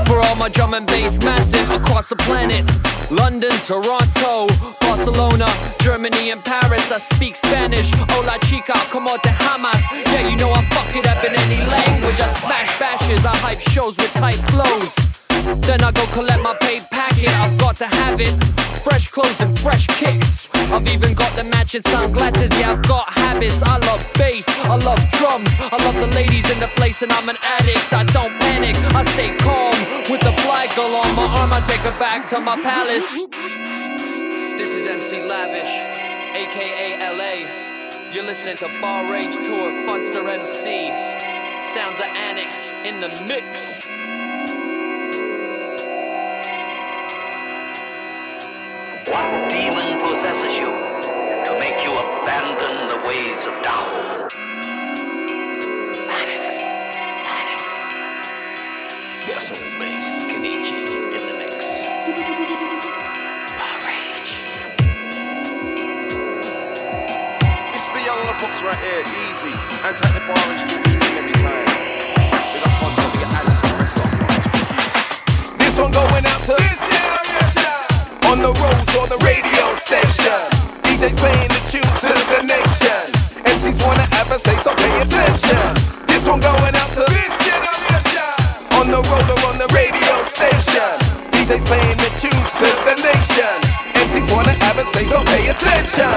For 0.07 0.19
all 0.21 0.37
my 0.37 0.49
drum 0.49 0.75
and 0.75 0.87
bass 0.87 1.23
massive 1.25 1.69
across 1.71 2.09
the 2.11 2.17
planet. 2.17 2.65
London, 3.11 3.53
Toronto, 3.65 4.47
Barcelona, 4.81 5.47
Germany, 5.81 6.31
and 6.31 6.45
Paris. 6.45 6.91
I 6.93 6.99
speak 6.99 7.37
Spanish. 7.37 7.93
Hola 8.13 8.39
chica, 8.47 8.75
como 8.91 9.17
te 9.19 9.31
jamas? 9.31 9.81
Yeah, 10.13 10.29
you 10.29 10.37
know 10.37 10.51
I 10.51 10.63
fuck 10.71 10.95
it 10.97 11.07
up 11.07 11.25
in 11.25 11.35
any 11.35 11.61
language. 11.71 12.21
I 12.21 12.29
smash 12.29 12.79
bashes, 12.79 13.25
I 13.25 13.37
hype 13.37 13.61
shows 13.61 13.97
with 13.97 14.13
tight 14.15 14.41
flows. 14.51 15.28
Then 15.67 15.83
I 15.83 15.93
go 15.93 16.05
collect 16.13 16.43
my 16.43 16.55
paid 16.61 16.83
packet. 16.91 17.31
I've 17.39 17.59
got 17.59 17.77
to 17.77 17.87
have 17.87 18.21
it. 18.21 18.33
Fresh 18.83 19.09
clothes 19.09 19.41
and 19.41 19.59
fresh 19.59 19.87
kicks. 19.87 20.49
I've 20.73 20.87
even 20.87 21.15
got 21.15 21.33
the 21.37 21.45
matching 21.45 21.83
sunglasses. 21.83 22.51
Yeah, 22.59 22.73
I've 22.73 22.83
got 22.89 23.09
habits. 23.09 23.63
I 23.63 23.79
love 23.87 24.03
bass. 24.19 24.49
I 24.65 24.77
love 24.77 25.01
drums. 25.19 25.53
I 25.61 25.77
love 25.85 25.97
the 25.97 26.09
ladies 26.15 26.51
in 26.51 26.59
the 26.61 26.71
place, 26.79 27.03
and 27.03 27.13
I'm 27.13 27.29
an 27.29 27.37
addict. 27.59 27.93
I 27.93 28.05
don't 28.13 28.33
panic. 28.41 28.77
I 28.95 29.03
stay 29.03 29.37
calm 29.39 29.75
with 30.11 30.21
the 30.21 30.33
flag 30.43 30.75
girl 30.77 30.95
on 30.97 31.11
my 31.17 31.27
arm. 31.39 31.53
I 31.53 31.61
take 31.67 31.81
her 31.85 31.99
back 31.99 32.29
to 32.31 32.41
my 32.41 32.57
palace. 32.63 33.09
This 34.59 34.69
is 34.75 34.87
MC 34.89 35.23
Lavish, 35.29 35.71
aka 36.35 36.89
LA. 37.15 37.47
You're 38.13 38.25
listening 38.25 38.57
to 38.57 38.69
Bar 38.81 39.13
Rage 39.13 39.35
Tour, 39.35 39.71
Funster 39.87 40.27
MC. 40.27 40.89
Sounds 41.75 42.01
of 42.01 42.07
Annex 42.07 42.73
in 42.85 43.01
the 43.01 43.09
mix. 43.27 43.87
What 49.11 49.25
demon 49.49 50.01
possesses 50.05 50.53
you 50.59 50.69
to 50.69 51.57
make 51.59 51.83
you 51.83 51.93
abandon 51.97 52.89
the 52.93 52.99
ways 53.09 53.41
of 53.47 53.55
Tao? 53.65 53.89
Annex. 56.13 56.61
Annex. 57.25 57.63
Yes, 59.25 59.49
old 59.49 59.65
bass. 59.81 60.29
Kenichi 60.29 60.85
in 61.17 61.23
the 61.25 61.35
mix. 61.41 61.89
Bar 63.57 63.77
rage. 63.89 64.45
It's 67.73 67.89
the 67.89 68.03
young 68.05 68.21
fox 68.37 68.61
right 68.61 68.77
here, 68.85 69.01
easy. 69.25 69.57
And 69.89 69.97
take 69.97 70.13
the 70.13 70.21
bar 70.29 70.37
and 70.37 70.61
still 70.61 70.83
beating 70.85 71.17
every 71.17 71.33
time. 71.33 71.65
Big 72.53 72.63
up 72.63 72.83
on 72.83 72.95
some 72.95 73.13
of 73.13 73.21
your 73.21 73.31
Alex 73.33 73.57
rest 73.73 73.97
of 73.97 75.59
This 75.59 75.79
one 75.79 75.93
going 75.93 76.27
out 76.27 76.41
to 76.45 76.53
this 76.53 76.77
generation. 76.77 76.98
On 78.29 78.37
the 78.45 78.53
roads 78.53 78.93
or 79.01 79.09
the 79.09 79.17
radio 79.25 79.67
station. 79.81 80.41
DJs 80.85 81.17
playing 81.17 81.49
the 81.49 81.61
tune 81.73 81.93
to 82.05 82.13
the 82.29 82.45
nation. 82.45 83.03
MCs 83.41 83.81
wanna 83.81 84.05
say, 84.37 84.57
so 84.61 84.77
pay 84.77 85.01
attention. 85.01 85.65
This 86.05 86.23
one 86.29 86.37
going 86.37 86.77
out 86.77 86.91
to 86.93 87.09
this 87.09 87.33
generation. 87.41 88.29
On 88.77 88.87
the 88.93 89.01
road 89.01 89.29
or 89.33 89.41
on 89.49 89.57
the 89.57 89.69
radio 89.73 90.15
station. 90.29 90.93
DJs 91.33 91.65
playing 91.65 91.97
the 91.97 92.11
tunes 92.21 92.53
to 92.61 92.69
the 92.85 92.95
nation. 93.01 93.57
MCs 93.97 94.29
wanna 94.29 94.53
say, 94.93 95.05
so 95.09 95.25
pay 95.25 95.49
attention. 95.49 96.13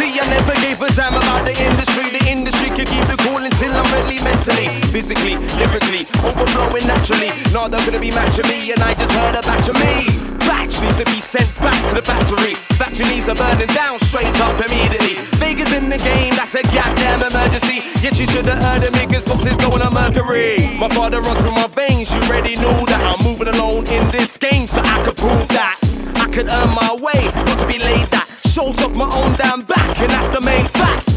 See, 0.00 0.16
I 0.16 0.24
never 0.32 0.56
gave 0.64 0.80
a 0.80 0.88
damn 0.96 1.12
about 1.12 1.44
the 1.44 1.52
industry. 1.60 2.08
The 2.08 2.24
industry 2.24 2.72
could 2.72 2.88
keep 2.88 3.04
the 3.04 3.20
call 3.20 3.36
until 3.36 3.76
I'm 3.76 3.84
ready 4.00 4.16
mentally, 4.24 4.79
physically, 4.90 5.38
lyrically, 5.54 6.02
overflowing 6.26 6.86
naturally. 6.86 7.30
Now 7.54 7.70
they're 7.70 7.82
gonna 7.86 8.02
be 8.02 8.10
matching 8.10 8.46
me, 8.50 8.74
and 8.74 8.82
I 8.82 8.92
just 8.94 9.14
heard 9.14 9.38
a 9.38 9.42
batch 9.46 9.70
of 9.70 9.78
me. 9.78 10.10
Batch 10.50 10.82
needs 10.82 10.98
to 10.98 11.06
be 11.06 11.22
sent 11.22 11.46
back 11.62 11.78
to 11.88 11.94
the 11.94 12.02
battery. 12.02 12.58
Batch 12.74 12.98
needs 12.98 13.30
are 13.30 13.38
burning 13.38 13.70
down 13.70 13.98
straight 14.02 14.34
up 14.42 14.58
immediately. 14.58 15.14
Vegas 15.38 15.70
in 15.78 15.88
the 15.88 15.98
game, 15.98 16.34
that's 16.34 16.54
a 16.58 16.62
goddamn 16.74 17.22
emergency. 17.22 17.86
Yet 18.02 18.18
you 18.18 18.26
should 18.26 18.46
have 18.50 18.58
heard 18.58 18.82
cause 19.10 19.24
folks 19.24 19.46
is 19.46 19.56
going 19.58 19.82
on 19.82 19.94
Mercury. 19.94 20.58
My 20.76 20.88
father 20.88 21.20
runs 21.22 21.38
through 21.40 21.54
my 21.54 21.70
veins, 21.70 22.12
you 22.12 22.20
already 22.26 22.56
knew 22.56 22.78
that. 22.90 23.00
I'm 23.06 23.22
moving 23.24 23.48
alone 23.48 23.86
in 23.86 24.02
this 24.10 24.36
game, 24.36 24.66
so 24.66 24.82
I 24.82 25.02
could 25.04 25.16
prove 25.16 25.48
that. 25.54 25.78
I 26.16 26.26
could 26.34 26.50
earn 26.50 26.70
my 26.74 26.98
way, 26.98 27.30
not 27.46 27.58
to 27.62 27.66
be 27.66 27.78
laid 27.78 28.06
that. 28.10 28.26
Shows 28.42 28.82
off 28.82 28.94
my 28.94 29.06
own 29.06 29.30
damn 29.38 29.62
back, 29.62 30.00
and 30.00 30.10
that's 30.10 30.28
the 30.28 30.40
main 30.40 30.64
fact. 30.66 31.09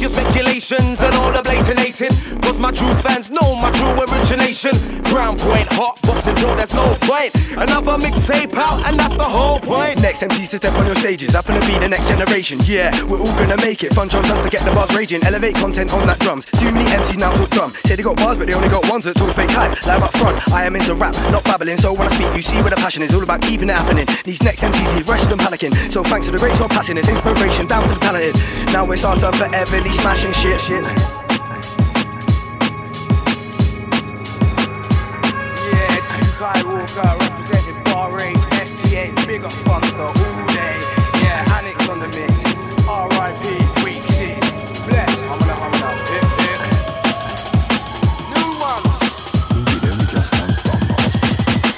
Your 0.00 0.08
speculations 0.08 1.02
and 1.02 1.12
all 1.20 1.30
the 1.30 1.44
blatinating. 1.44 2.08
Cause 2.40 2.58
my 2.58 2.72
true 2.72 2.88
fans 3.04 3.30
know 3.30 3.54
my 3.60 3.70
true 3.70 3.92
origination. 4.00 4.72
Ground 5.12 5.38
point, 5.38 5.68
hot 5.76 6.00
box 6.08 6.26
until 6.26 6.56
there's 6.56 6.72
no 6.72 6.96
point. 7.04 7.36
Another 7.52 8.00
mixtape 8.00 8.56
out, 8.56 8.80
and 8.88 8.98
that's 8.98 9.16
the 9.16 9.28
whole 9.28 9.60
point. 9.60 10.00
Next 10.00 10.24
MCs 10.24 10.48
to 10.50 10.56
step 10.56 10.72
on 10.72 10.86
your 10.86 10.94
stages, 10.94 11.34
up 11.34 11.50
and 11.50 11.60
be 11.68 11.76
the 11.76 11.88
next 11.88 12.08
generation. 12.08 12.56
Yeah, 12.64 12.88
we're 13.12 13.20
all 13.20 13.36
gonna 13.36 13.60
make 13.60 13.84
it. 13.84 13.92
Fun 13.92 14.08
drums 14.08 14.30
us 14.30 14.42
to 14.42 14.48
get 14.48 14.64
the 14.64 14.72
bars 14.72 14.88
raging. 14.96 15.20
Elevate 15.26 15.56
content 15.56 15.92
on 15.92 16.06
that 16.06 16.18
drums. 16.20 16.46
Too 16.56 16.72
many 16.72 16.88
MCs 16.88 17.18
now 17.18 17.36
talk 17.36 17.50
drum. 17.50 17.70
Say 17.84 17.96
they 17.96 18.02
got 18.02 18.16
bars, 18.16 18.38
but 18.38 18.46
they 18.46 18.54
only 18.54 18.72
got 18.72 18.88
ones 18.88 19.04
that 19.04 19.16
talk 19.16 19.36
fake 19.36 19.52
hype. 19.52 19.76
Live 19.84 20.02
up 20.02 20.16
front, 20.16 20.40
I 20.48 20.64
am 20.64 20.76
into 20.76 20.94
rap, 20.94 21.12
not 21.28 21.44
babbling. 21.44 21.76
So 21.76 21.92
when 21.92 22.08
I 22.08 22.12
speak, 22.16 22.32
you 22.32 22.42
see 22.42 22.56
where 22.64 22.72
the 22.72 22.80
passion 22.80 23.02
is. 23.02 23.12
All 23.12 23.22
about 23.22 23.42
keeping 23.42 23.68
it 23.68 23.76
happening. 23.76 24.06
These 24.24 24.40
next 24.42 24.64
MCs 24.64 25.04
rushed 25.06 25.28
and 25.28 25.40
panicking. 25.40 25.76
So 25.92 26.02
thanks 26.02 26.24
to 26.24 26.32
the 26.32 26.38
greats 26.38 26.56
for 26.56 26.68
passing 26.68 26.96
it. 26.96 27.04
Inspiration 27.06 27.66
down 27.66 27.84
to 27.84 27.92
the 27.92 28.00
talented. 28.00 28.40
Now 28.72 28.88
it's 28.90 29.04
our 29.04 29.18
turn 29.20 29.34
foreverly 29.90 29.92
smashing 29.92 30.32
shit. 30.32 30.60
shit. 30.60 30.84
Yeah, 35.66 35.96
Duke 36.16 36.40
Walker 36.66 37.10
representing 37.20 37.82
Bar 37.84 38.16
Rage, 38.16 38.36
SGA, 38.36 39.26
big 39.26 39.44
up 39.44 39.52
all 39.66 40.46
day. 40.48 40.80
Yeah, 41.22 41.56
Annex 41.56 41.88
on 41.88 42.00
the 42.00 42.08
mix. 42.08 42.86
R.I.P. 42.88 43.79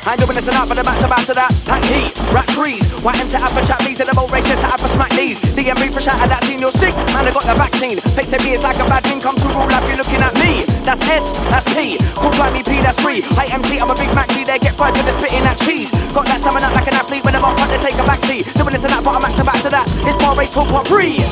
I 0.02 0.18
ain't 0.18 0.20
doing 0.26 0.34
this 0.34 0.50
that, 0.50 0.66
but 0.66 0.74
I'm 0.74 0.82
back 0.82 0.98
to 0.98 1.06
to 1.30 1.34
that. 1.38 1.50
Pack 1.62 1.86
heat, 1.86 2.10
rap 2.34 2.42
trees. 2.58 2.82
Why 3.06 3.14
enter 3.22 3.38
up 3.38 3.54
for 3.54 3.62
chat 3.62 3.78
these 3.86 4.02
and 4.02 4.10
the 4.10 4.16
boat 4.18 4.34
races 4.34 4.58
up 4.66 4.82
for 4.82 4.90
smack 4.90 5.14
these. 5.14 5.38
DMV 5.54 5.94
for 5.94 6.02
shout 6.02 6.18
at 6.18 6.26
that 6.26 6.42
scene, 6.42 6.58
sick. 6.74 6.90
Man, 7.14 7.22
I 7.22 7.30
got 7.30 7.46
the 7.46 7.54
vaccine. 7.54 8.02
Face 8.18 8.34
to 8.34 8.38
me 8.42 8.58
is 8.58 8.66
like 8.66 8.74
a 8.82 8.86
bad 8.90 9.06
dream 9.06 9.22
come 9.22 9.38
to 9.38 9.46
Rule 9.54 9.62
life. 9.70 9.86
You're 9.86 10.02
looking 10.02 10.18
at 10.18 10.34
me. 10.42 10.66
That's 10.82 10.98
S, 11.06 11.30
that's 11.46 11.70
P. 11.70 12.02
Cool 12.18 12.34
like 12.42 12.50
me 12.50 12.66
P, 12.66 12.82
that's 12.82 12.98
free. 12.98 13.22
I 13.38 13.46
MC, 13.54 13.78
I'm 13.78 13.94
a 13.94 13.96
big 13.96 14.10
maxi. 14.10 14.42
They 14.42 14.58
get 14.58 14.74
fried 14.74 14.98
with 14.98 15.06
the 15.06 15.14
spitting 15.14 15.46
that 15.46 15.54
cheese. 15.62 15.94
Got 16.10 16.26
that 16.26 16.42
stamina 16.42 16.74
like 16.74 16.90
an 16.90 16.98
athlete 16.98 17.22
when 17.22 17.38
I'm 17.38 17.46
up, 17.46 17.54
they 17.70 17.78
take 17.78 17.94
a 17.94 18.02
backseat. 18.02 18.42
Doing 18.58 18.74
this 18.74 18.82
and 18.82 18.90
that, 18.90 19.06
but 19.06 19.14
I'm 19.14 19.22
to 19.22 19.44
back 19.46 19.62
to 19.62 19.70
that. 19.70 19.86
It's 20.02 20.18
bar 20.18 20.34
race 20.34 20.50
talk 20.50 20.66
part 20.66 20.82
three. 20.90 21.22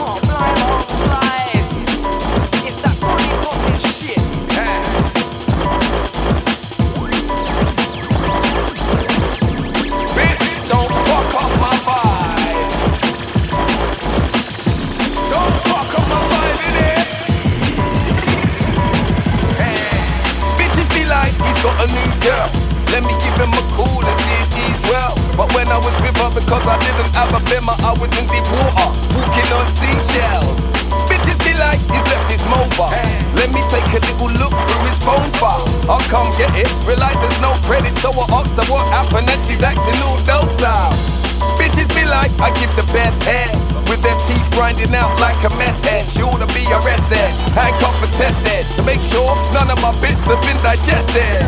Oh, 0.00 0.16
blind. 0.24 1.45
Got 21.66 21.82
a 21.82 21.86
new 21.90 22.10
girl. 22.22 22.48
Let 22.94 23.02
me 23.02 23.14
give 23.18 23.34
him 23.34 23.50
a 23.50 23.62
call 23.74 23.98
and 23.98 24.16
see 24.22 24.38
if 24.38 24.50
he's 24.54 24.80
well. 24.86 25.10
But 25.34 25.50
when 25.58 25.66
I 25.66 25.78
was 25.82 25.94
with 25.98 26.14
her, 26.22 26.30
because 26.30 26.62
I 26.62 26.78
didn't 26.78 27.10
have 27.18 27.34
a 27.34 27.42
bimmer, 27.50 27.74
I 27.82 27.90
was 27.98 28.06
in 28.14 28.24
deep 28.30 28.46
water, 28.54 28.88
walking 29.18 29.50
on 29.50 29.66
seashells. 29.66 30.54
Bitches 31.10 31.38
be 31.42 31.52
like, 31.58 31.82
he's 31.90 32.06
left 32.06 32.30
his 32.30 32.46
mobile. 32.46 32.94
Let 33.34 33.50
me 33.50 33.66
take 33.66 33.88
a 33.90 33.98
little 33.98 34.30
look 34.38 34.54
through 34.54 34.82
his 34.86 34.98
phone 35.02 35.26
file. 35.42 35.66
I'll 35.90 36.06
come 36.06 36.30
get 36.38 36.54
it, 36.54 36.70
realize 36.86 37.18
there's 37.18 37.42
no 37.42 37.50
credit, 37.66 37.92
so 37.98 38.14
I 38.14 38.24
asked 38.30 38.54
her 38.54 38.66
what 38.70 38.86
happened, 38.94 39.26
and 39.26 39.40
she's 39.42 39.62
acting 39.66 39.98
all 40.06 40.16
docile. 40.22 40.94
Bitches 41.58 41.90
be 41.98 42.06
like, 42.06 42.30
I 42.38 42.54
give 42.54 42.70
the 42.78 42.86
best 42.94 43.26
head. 43.26 43.50
With 43.86 44.02
their 44.02 44.18
teeth 44.26 44.42
grinding 44.58 44.90
out 44.98 45.14
like 45.22 45.38
a 45.46 45.50
mess 45.62 45.78
head. 45.86 46.02
She 46.10 46.18
ought 46.18 46.42
to 46.42 46.50
be 46.50 46.66
arrested, 46.66 47.30
handcuffed 47.54 48.02
and 48.02 48.12
tested. 48.18 48.66
To 48.74 48.82
make 48.82 48.98
sure 48.98 49.15
none 49.56 49.70
of 49.70 49.80
my 49.80 49.92
bits 50.04 50.20
have 50.28 50.40
been 50.44 50.60
digested. 50.60 51.40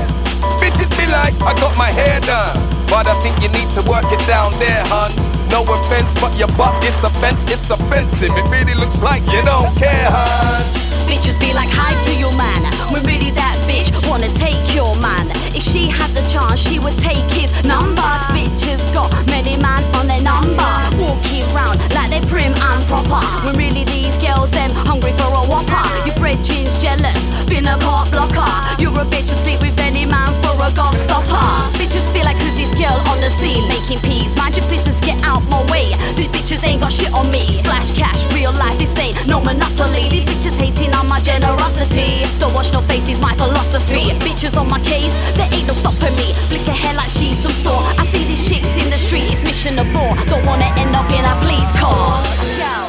Bitches 0.57 0.89
be 0.97 1.05
like, 1.13 1.37
I 1.45 1.53
got 1.61 1.77
my 1.77 1.93
hair 1.93 2.21
done. 2.21 2.57
But 2.89 3.07
I 3.07 3.13
think 3.21 3.37
you 3.45 3.53
need 3.53 3.69
to 3.77 3.83
work 3.85 4.09
it 4.09 4.23
down 4.27 4.51
there, 4.57 4.83
hun. 4.89 5.13
No 5.53 5.61
offense, 5.69 6.09
but 6.21 6.33
your 6.39 6.49
butt, 6.57 6.73
offense, 7.05 7.41
it's 7.53 7.69
offensive. 7.69 8.33
It 8.33 8.47
really 8.49 8.75
looks 8.75 9.03
like 9.03 9.23
you 9.29 9.43
don't 9.45 9.75
care, 9.77 10.09
hun. 10.09 10.88
Bitches 11.09 11.41
be 11.41 11.53
like, 11.57 11.73
hi 11.73 11.97
to 12.07 12.13
your 12.21 12.33
man. 12.37 12.63
When 12.93 13.03
really 13.09 13.33
that 13.33 13.57
bitch 13.65 13.89
wanna 14.09 14.29
take 14.37 14.61
your 14.77 14.93
man. 15.01 15.27
If 15.57 15.65
she 15.65 15.89
had 15.89 16.13
the 16.13 16.23
chance, 16.29 16.61
she 16.61 16.79
would 16.79 16.97
take 17.01 17.25
his 17.33 17.51
number. 17.65 18.13
Bitches 18.37 18.85
got 18.93 19.11
many 19.33 19.57
man 19.57 19.83
on 19.97 20.07
their 20.07 20.21
number. 20.21 20.69
Walking 21.01 21.49
round 21.57 21.81
like 21.97 22.13
they 22.13 22.21
prim 22.29 22.53
and 22.53 22.83
proper. 22.87 23.25
When 23.45 23.57
really 23.57 23.85
these 23.89 24.17
girls, 24.21 24.51
them 24.53 24.71
hungry 24.87 25.13
for 25.17 25.33
a 25.33 25.43
whopper. 25.49 25.85
Your 26.05 26.17
bread 26.21 26.39
jeans 26.45 26.77
jealous, 26.85 27.33
been 27.49 27.67
a 27.67 27.77
pop 27.81 28.13
blocker. 28.13 28.49
You're 28.77 28.93
a 28.93 29.05
bitch 29.09 29.33
to 29.33 29.37
sleep 29.37 29.61
with 29.65 29.81
any 29.81 30.05
man 30.05 30.31
a 30.69 30.71
gobstopper. 30.77 31.49
Bitches 31.81 32.05
feel 32.13 32.25
like 32.25 32.37
who's 32.45 32.57
this 32.57 32.73
girl 32.77 32.97
on 33.09 33.19
the 33.25 33.31
scene 33.33 33.65
making 33.69 33.99
peas. 34.05 34.37
Mind 34.37 34.57
your 34.57 34.67
business, 34.69 35.01
get 35.01 35.17
out 35.25 35.41
my 35.49 35.61
way. 35.73 35.89
These 36.17 36.29
bitches 36.29 36.63
ain't 36.65 36.81
got 36.81 36.93
shit 36.93 37.13
on 37.13 37.31
me. 37.33 37.49
Splash 37.53 37.97
cash, 37.97 38.29
real 38.37 38.53
life, 38.53 38.77
this 38.79 38.93
ain't 39.01 39.17
no 39.27 39.41
monopoly. 39.41 40.09
These 40.13 40.25
bitches 40.29 40.57
hating 40.61 40.93
on 40.95 41.09
my 41.09 41.21
generosity. 41.21 42.29
Don't 42.39 42.53
watch 42.53 42.73
no 42.73 42.81
faces, 42.85 43.21
my 43.21 43.33
philosophy. 43.35 44.13
Bitches 44.21 44.57
on 44.61 44.69
my 44.69 44.81
case, 44.85 45.17
there 45.35 45.49
ain't 45.57 45.67
no 45.67 45.75
stopping 45.75 46.15
me. 46.21 46.37
Flick 46.53 46.63
her 46.69 46.77
hair 46.77 46.95
like 46.95 47.09
she's 47.09 47.39
some 47.39 47.57
sort. 47.65 47.85
I 47.99 48.05
see 48.07 48.25
these 48.29 48.45
chicks 48.45 48.77
in 48.77 48.91
the 48.91 48.99
street, 48.99 49.33
it's 49.33 49.43
mission 49.43 49.79
abort. 49.79 50.21
Don't 50.29 50.45
wanna 50.45 50.69
end 50.77 50.93
up 50.95 51.09
in 51.09 51.25
a 51.25 51.35
police 51.41 51.73
car. 51.81 52.21
Ciao. 52.57 52.87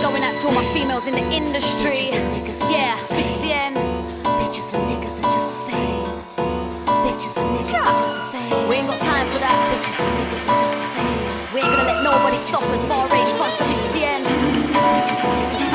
Going 0.00 0.22
out 0.22 0.34
to 0.40 0.46
all 0.46 0.54
my 0.54 0.64
females 0.72 1.06
in 1.06 1.14
the 1.14 1.26
industry. 1.30 2.10
Yeah, 2.70 2.94
Christian. 2.96 3.74
Bitches 4.40 4.74
and 4.74 4.84
niggas 4.88 5.22
are 5.22 5.30
just 5.30 5.68
same. 5.68 6.47
Bitches 7.04 7.36
and 7.36 7.48
niggas 7.52 7.74
are 7.76 7.92
just 8.00 8.16
the 8.16 8.38
same. 8.38 8.68
We 8.68 8.76
ain't 8.76 8.88
got 8.88 8.98
time 8.98 9.26
for 9.28 9.40
that. 9.44 9.56
Bitches 9.72 10.00
and 10.00 10.12
niggas 10.18 10.48
are 10.48 10.62
just 10.64 10.80
the 10.80 10.88
same. 10.96 11.20
We 11.52 11.60
ain't 11.60 11.68
gonna 11.68 11.84
let 11.92 12.00
nobody 12.02 12.38
stop 12.38 12.62
us. 12.64 12.82
Bar 12.88 13.04
rage, 13.12 13.32
fuck 13.36 13.52
the 13.60 13.64
Christian. 13.68 14.24
Bitches 14.24 15.22
and 15.28 15.36
niggas 15.36 15.67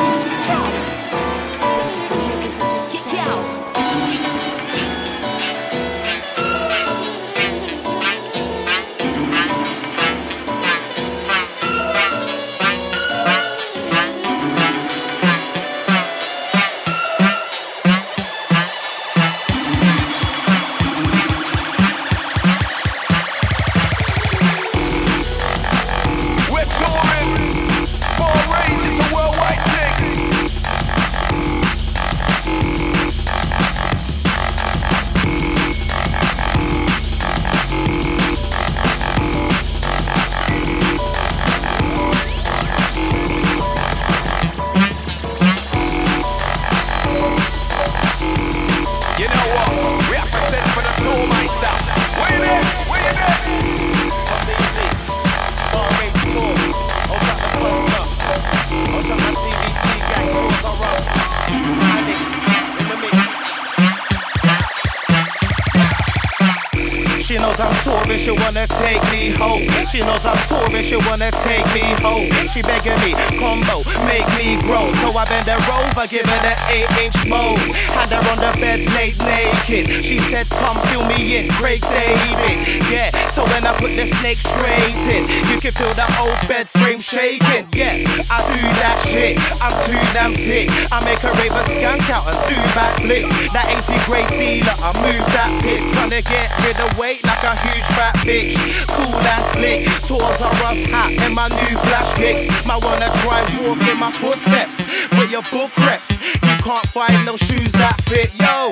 her 75.96 76.08
give 76.08 76.26
her 76.26 76.40
that 76.42 76.58
8 76.72 76.93
moan. 77.30 77.58
Had 77.96 78.14
her 78.14 78.22
on 78.32 78.38
the 78.42 78.52
bed, 78.60 78.84
naked. 78.86 79.88
She 79.90 80.20
said, 80.20 80.50
come 80.50 80.78
fill 80.90 81.06
me 81.10 81.40
in, 81.40 81.50
Craig 81.58 81.82
David. 81.82 82.58
Yeah, 82.92 83.10
so 83.32 83.44
when 83.54 83.66
I 83.66 83.74
put 83.80 83.96
the 83.98 84.06
snake 84.06 84.38
straight 84.38 85.02
in, 85.10 85.24
you 85.50 85.58
can 85.60 85.74
feel 85.74 85.94
the 85.98 86.06
old 86.22 86.38
bed 86.46 86.70
frame 86.82 87.02
shaking. 87.02 87.66
Yeah, 87.74 88.04
I 88.30 88.38
do 88.54 88.62
that 88.84 88.98
shit, 89.08 89.40
I'm 89.64 89.74
too 89.88 90.00
damn 90.14 90.34
sick. 90.34 90.70
I 90.92 91.02
make 91.06 91.22
a 91.24 91.64
skank 91.64 92.06
out 92.14 92.28
and 92.30 92.40
do 92.50 92.58
backflips. 92.78 93.32
That 93.54 93.66
AC 93.74 93.94
great 94.06 94.30
dealer, 94.36 94.76
I 94.84 94.92
move 95.02 95.26
that 95.34 95.52
pit. 95.64 95.82
Tryna 95.96 96.22
get 96.28 96.48
rid 96.62 96.78
of 96.84 96.92
weight 97.00 97.24
like 97.26 97.44
a 97.44 97.54
huge 97.66 97.88
fat 97.98 98.14
bitch. 98.28 98.56
Cool 98.94 99.18
and 99.18 99.44
slick, 99.44 99.88
tours 100.06 100.40
are 100.42 100.54
us 100.70 100.82
hat 100.92 101.12
and 101.26 101.34
my 101.34 101.48
new 101.50 101.76
flash 101.90 102.14
kicks. 102.14 102.46
My 102.68 102.78
wanna 102.78 103.10
try 103.24 103.44
walk 103.64 103.82
in 103.90 103.98
my 104.00 104.12
footsteps 104.12 105.08
with 105.18 105.32
your 105.32 105.44
book 105.52 105.72
reps. 105.88 106.36
You 106.44 106.56
can't 106.64 106.83
find 106.88 107.26
no 107.26 107.36
shoes 107.38 107.72
that 107.74 108.00
fit, 108.04 108.34
yo. 108.36 108.72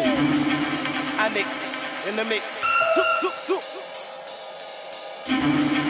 I 1.18 1.30
mix 1.34 2.08
in 2.08 2.16
the 2.16 2.26
mix. 2.26 2.62
Zoop, 2.96 3.34
zoop, 3.48 3.64
zoop. 5.26 5.81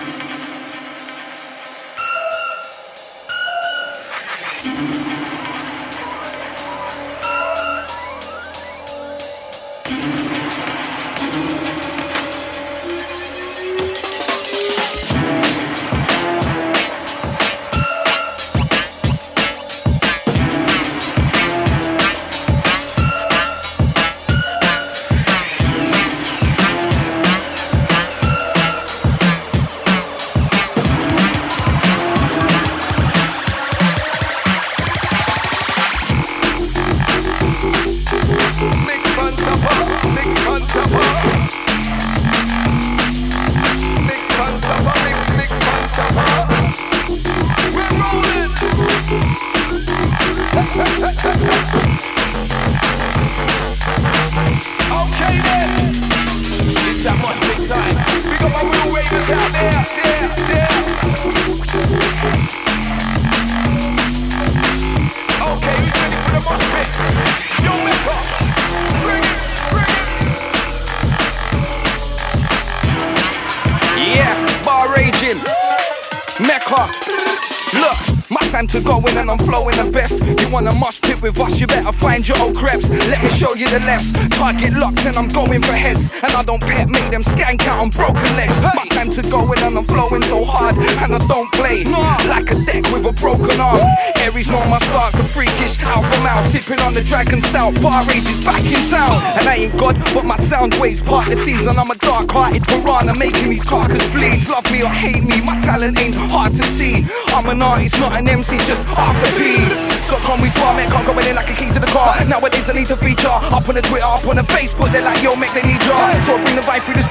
The 83.71 83.79
lefts. 83.88 84.12
Target 84.36 84.73
locked 84.75 85.05
and 85.05 85.15
I'm 85.15 85.29
going 85.29 85.62
for 85.62 85.71
heads. 85.71 86.12
And 86.23 86.34
I 86.36 86.43
don't 86.43 86.62
pet, 86.62 86.89
make 86.89 87.07
them 87.10 87.23
skank 87.23 87.65
out 87.67 87.79
on 87.79 87.89
broken 87.89 88.27
legs. 88.36 88.60
My 88.62 88.86
time 88.91 89.10
to 89.12 89.21
go 89.31 89.47
in 89.53 89.63
and 89.63 89.77
I'm 89.77 89.86
flowing 89.86 90.21
so 90.23 90.43
hard. 90.43 90.75
And 90.75 91.15
I 91.15 91.19
don't 91.31 91.47
play 91.55 91.88
like 92.27 92.51
a 92.51 92.57
deck 92.67 92.84
with 92.91 93.07
a 93.07 93.13
broken 93.15 93.60
arm. 93.60 93.79
Aries 94.19 94.51
know 94.51 94.63
my 94.67 94.79
starts, 94.79 95.15
the 95.15 95.23
freakish 95.23 95.79
alpha 95.84 96.19
mouth. 96.19 96.45
Sipping 96.45 96.81
on 96.84 96.93
the 96.93 97.03
dragon 97.03 97.41
stout. 97.41 97.73
Bar 97.81 98.03
rage 98.12 98.27
is 98.27 98.43
back 98.43 98.63
in 98.67 98.84
town. 98.91 99.23
And 99.39 99.47
I 99.47 99.71
ain't 99.71 99.77
God, 99.79 99.95
but 100.13 100.25
my 100.25 100.36
sound 100.36 100.75
waves 100.75 101.01
part 101.01 101.29
the 101.29 101.36
season. 101.36 101.79
I'm 101.79 101.91
a 101.91 101.95
dark 102.12 102.28
hearted 102.36 102.63
piranha 102.67 103.15
making 103.15 103.47
these 103.47 103.63
carcass 103.63 104.04
bleeds. 104.12 104.52
Love 104.52 104.67
me 104.67 104.84
or 104.84 104.91
hate 104.91 105.24
me, 105.24 105.39
my 105.47 105.56
talent 105.63 105.95
ain't 105.95 106.15
hard 106.28 106.52
to 106.52 106.63
see. 106.67 107.08
I'm 107.32 107.47
an 107.47 107.63
artist, 107.63 107.95
not 108.04 108.19
an 108.19 108.28
MC, 108.28 108.60
just 108.67 108.84
after 109.00 109.32
peas. 109.39 109.80
So 110.04 110.19
come 110.28 110.43
we 110.43 110.52
spar, 110.52 110.76
man, 110.76 110.91
can't 110.91 111.08
go 111.08 111.15
in 111.15 111.39
like 111.39 111.47
a 111.47 111.56
key 111.56 111.71
to 111.71 111.80
the 111.80 111.88
car. 111.88 112.12
Nowadays 112.28 112.67
I 112.67 112.76
need 112.76 112.91
to 112.91 113.00
feature 113.00 113.32
up 113.32 113.63
on 113.63 113.80
the 113.80 113.84
Twitter, 113.88 114.04
up 114.04 114.28
on 114.28 114.36
the 114.36 114.43
Facebook. 114.43 114.91
They're 114.91 115.08
like, 115.08 115.24
yo, 115.24 115.39
make 115.39 115.56
they 115.56 115.63
need 115.63 115.80
jar. 115.88 116.04
So 116.28 116.36
I 116.36 116.43
bring 116.43 116.60
the 116.60 116.67
vibe 116.67 116.84
through 116.84 117.00
the 117.00 117.08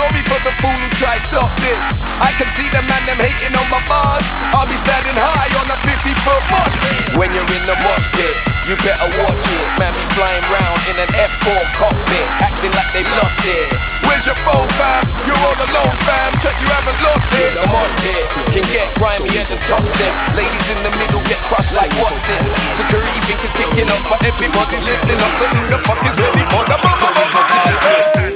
sorry 0.00 0.24
for 0.24 0.40
the 0.40 0.52
fool 0.64 0.72
who 0.72 0.88
tried 0.96 1.20
stop 1.20 1.52
this. 1.60 1.76
I 2.24 2.32
can 2.40 2.48
see 2.56 2.68
the 2.72 2.80
man 2.88 3.02
them 3.04 3.20
hating 3.20 3.52
on 3.52 3.68
my 3.68 3.80
bars. 3.84 4.24
I'll 4.56 4.64
be 4.64 4.76
standing 4.80 5.16
high 5.16 5.52
on 5.60 5.68
a 5.68 5.76
50 5.76 6.24
foot 6.24 6.42
mosh. 6.48 6.76
When 7.20 7.28
you're 7.36 7.44
in 7.44 7.64
the 7.68 7.76
mosh 7.84 8.06
pit, 8.16 8.32
you 8.64 8.80
better 8.80 9.08
watch 9.20 9.44
it. 9.44 9.64
Man 9.76 9.92
be 9.92 10.04
flying 10.16 10.46
round 10.48 10.80
in 10.88 10.96
an 11.04 11.10
F4 11.12 11.52
cockpit, 11.76 12.24
acting 12.40 12.72
like 12.72 12.88
they've 12.96 13.12
lost 13.20 13.44
it. 13.44 13.68
Where's 14.08 14.24
your 14.24 14.38
phone, 14.40 14.68
fam? 14.80 15.04
You're 15.28 15.36
all 15.36 15.58
alone, 15.68 15.96
fam. 16.08 16.30
Check 16.40 16.56
you 16.64 16.68
haven't 16.72 17.00
lost 17.04 17.28
it. 17.36 17.52
The 17.60 17.68
mosh 17.68 17.94
pit 18.00 18.24
can 18.56 18.64
get 18.72 18.88
grimy 18.96 19.36
at 19.36 19.52
the 19.52 19.60
top 19.68 19.84
steps. 19.84 20.20
Ladies 20.32 20.66
in 20.72 20.80
the 20.80 20.92
middle 20.96 21.20
get 21.28 21.40
crushed 21.44 21.76
like 21.76 21.92
Watsons. 22.00 22.48
Security 22.72 23.20
think 23.28 23.40
it's 23.44 23.52
kicking 23.52 23.88
up, 23.92 24.00
but 24.08 24.24
everybody's 24.24 24.80
listening 24.80 25.20
up. 25.20 25.32
The 25.68 25.78
fuck 25.84 26.00
is 26.08 26.16
ready 26.16 26.44
for? 26.48 26.64
The 26.64 28.29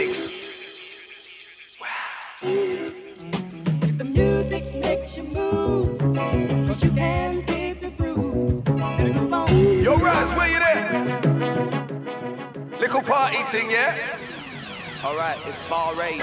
yeah? 13.92 15.04
Alright, 15.04 15.38
it's 15.46 15.68
Bar 15.68 15.94
Rage. 15.96 16.22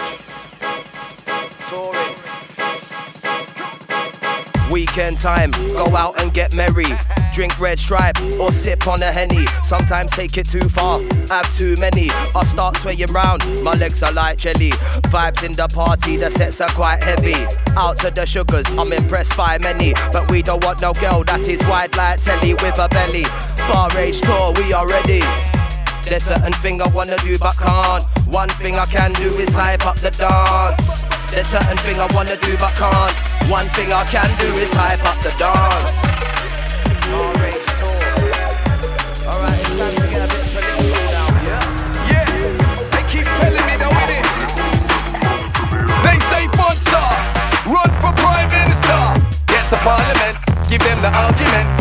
Touring. 1.70 2.16
Weekend 4.72 5.18
time, 5.18 5.52
go 5.76 5.96
out 5.96 6.22
and 6.22 6.34
get 6.34 6.56
merry. 6.56 6.86
Drink 7.34 7.60
red 7.60 7.78
stripe 7.80 8.18
or 8.40 8.52
sip 8.52 8.88
on 8.88 9.02
a 9.02 9.12
henny. 9.12 9.46
Sometimes 9.64 10.12
take 10.12 10.38
it 10.38 10.50
too 10.50 10.68
far, 10.70 11.02
have 11.28 11.54
too 11.56 11.76
many. 11.78 12.10
I 12.34 12.44
start 12.44 12.78
swaying 12.78 13.12
round, 13.12 13.44
my 13.64 13.74
legs 13.74 14.02
are 14.02 14.14
like 14.14 14.38
jelly. 14.38 14.72
Vibes 15.12 15.44
in 15.46 15.54
the 15.54 15.68
party, 15.68 16.18
the 16.18 16.30
sets 16.32 16.62
are 16.62 16.70
quite 16.70 17.04
heavy. 17.04 17.36
Out 17.76 17.98
to 17.98 18.12
the 18.12 18.26
sugars, 18.26 18.70
I'm 18.72 18.92
impressed 18.94 19.36
by 19.36 19.58
many. 19.58 19.94
But 20.12 20.32
we 20.32 20.42
don't 20.42 20.64
want 20.64 20.82
no 20.82 20.94
girl 20.94 21.24
that 21.26 21.48
is 21.48 21.62
wide 21.66 21.96
like 21.98 22.22
telly 22.22 22.54
with 22.54 22.80
a 22.80 22.88
belly. 22.90 23.26
Bar 23.68 23.90
rage 23.96 24.22
tour, 24.22 24.54
we 24.56 24.74
are 24.74 24.88
ready. 24.88 25.22
There's 26.04 26.24
certain 26.24 26.54
thing 26.54 26.82
I 26.82 26.88
wanna 26.90 27.18
do 27.18 27.38
but 27.40 27.56
can't. 27.58 28.04
One 28.28 28.50
thing 28.50 28.76
I 28.76 28.86
can 28.86 29.14
do 29.14 29.30
is 29.38 29.56
hype 29.56 29.86
up 29.86 29.96
the 29.98 30.12
dance. 30.12 31.02
There's 31.32 31.48
certain 31.48 31.78
thing 31.78 32.00
I 32.00 32.08
wanna 32.14 32.36
do 32.38 32.58
but 32.58 32.74
can't. 32.76 33.16
One 33.50 33.68
thing 33.78 33.94
I 33.94 34.04
can 34.06 34.30
do 34.38 34.48
is 34.60 34.74
hype 34.74 35.04
up 35.06 35.18
the 35.24 35.32
dance. 35.38 36.02
Alright, 39.26 39.60
it's 39.60 39.70
time 39.80 39.96
to 39.96 40.08
get 40.12 40.22
a 40.22 40.28
bit 40.28 40.46
political 40.52 40.90
now, 41.12 41.28
yeah? 41.48 42.12
Yeah, 42.12 42.26
they 42.92 43.04
keep 43.08 43.26
telling 43.40 43.66
me? 43.68 43.72
They 46.04 46.18
say 46.30 46.48
run 47.68 47.90
for 48.02 48.12
Prime 48.20 48.50
Minister. 48.50 49.00
Get 49.48 49.64
to 49.70 49.78
Parliament, 49.78 50.36
give 50.68 50.82
them 50.82 51.00
the 51.02 51.12
arguments. 51.16 51.81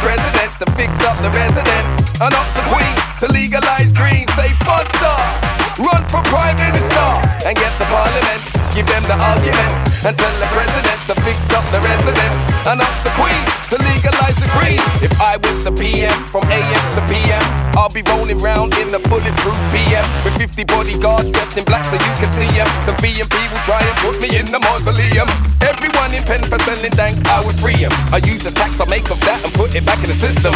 Presidents 0.00 0.56
to 0.58 0.66
fix 0.72 0.92
up 1.04 1.16
the 1.18 1.30
residents. 1.30 2.20
An 2.20 2.30
the 2.30 2.62
Queen 2.70 2.96
to 3.20 3.26
legalize 3.32 3.92
green. 3.92 4.26
Say 4.38 4.50
Funster, 4.62 5.57
run 5.78 6.02
for 6.10 6.22
Prime 6.26 6.56
Minister. 6.58 7.06
And 7.46 7.54
get 7.56 7.72
the 7.78 7.86
Parliament, 7.86 8.42
give 8.74 8.86
them 8.86 9.02
the 9.06 9.16
arguments. 9.18 10.04
And 10.04 10.14
tell 10.16 10.34
the 10.38 10.48
presidents 10.50 11.06
to 11.06 11.14
fix 11.22 11.38
up 11.54 11.64
the 11.70 11.80
residents. 11.80 12.38
And 12.66 12.82
up 12.82 12.94
the 13.02 13.10
Queen 13.14 13.58
to 13.68 13.76
legalize 13.84 14.36
the 14.40 14.48
green. 14.56 14.80
If 15.04 15.12
I 15.20 15.36
was 15.36 15.60
the 15.60 15.72
PM 15.72 16.24
from 16.32 16.44
AM 16.48 16.86
to 16.96 17.00
PM, 17.04 17.44
I'll 17.76 17.92
be 17.92 18.00
rolling 18.08 18.40
round 18.40 18.72
in 18.80 18.88
a 18.96 19.00
bulletproof 19.12 19.58
PM 19.68 20.04
with 20.24 20.36
50 20.40 20.64
bodyguards 20.64 21.28
dressed 21.30 21.56
in 21.56 21.64
black 21.68 21.84
so 21.84 22.00
you 22.00 22.12
can 22.16 22.30
see 22.32 22.48
them. 22.56 22.68
The 22.88 22.96
BNP 23.04 23.36
will 23.52 23.64
try 23.68 23.80
and 23.80 23.96
put 24.00 24.16
me 24.24 24.32
in 24.40 24.48
the 24.48 24.58
mausoleum. 24.58 25.28
Everyone 25.60 26.10
in 26.16 26.24
pen 26.24 26.40
for 26.48 26.58
selling 26.64 26.96
dank, 26.96 27.20
I 27.28 27.44
would 27.44 27.60
free 27.60 27.76
'em. 27.84 27.92
I 28.08 28.24
use 28.24 28.42
the 28.42 28.52
tax 28.56 28.80
I 28.80 28.86
make 28.88 29.10
of 29.10 29.20
that 29.20 29.44
and 29.44 29.52
put 29.52 29.74
it 29.76 29.84
back 29.84 30.00
in 30.00 30.08
the 30.08 30.16
system. 30.16 30.54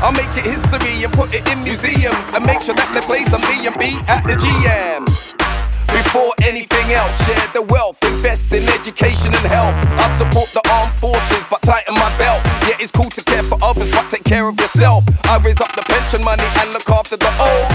I'll 0.00 0.16
make 0.16 0.32
it 0.32 0.48
history 0.48 1.04
and 1.04 1.12
put 1.12 1.34
it 1.34 1.44
in 1.52 1.60
museums 1.62 2.26
and 2.32 2.44
make 2.46 2.62
sure 2.62 2.74
that 2.74 2.88
they 2.96 3.02
play 3.04 3.24
some 3.24 3.42
B&B 3.44 4.00
at 4.08 4.24
the 4.24 4.36
GM. 4.36 4.63
Before 6.14 6.34
anything 6.42 6.94
else, 6.94 7.14
share 7.26 7.48
the 7.54 7.62
wealth, 7.74 7.98
invest 8.04 8.52
in 8.52 8.62
education 8.70 9.34
and 9.34 9.46
health. 9.50 9.74
I'd 9.98 10.14
support 10.14 10.46
the 10.54 10.62
armed 10.70 10.94
forces, 10.98 11.42
but 11.50 11.62
tighten 11.62 11.94
my 11.94 12.06
belt. 12.18 12.38
Yeah, 12.62 12.78
it's 12.78 12.90
cool 12.90 13.10
to 13.10 13.22
care 13.22 13.42
for 13.42 13.58
others, 13.62 13.90
but 13.90 14.06
take 14.10 14.22
care 14.22 14.46
of 14.46 14.54
yourself. 14.58 15.02
I 15.26 15.38
raise 15.38 15.60
up 15.60 15.74
the 15.74 15.82
pension 15.82 16.22
money 16.22 16.46
and 16.62 16.70
look 16.70 16.88
after 16.90 17.16
the 17.16 17.30
old. 17.42 17.66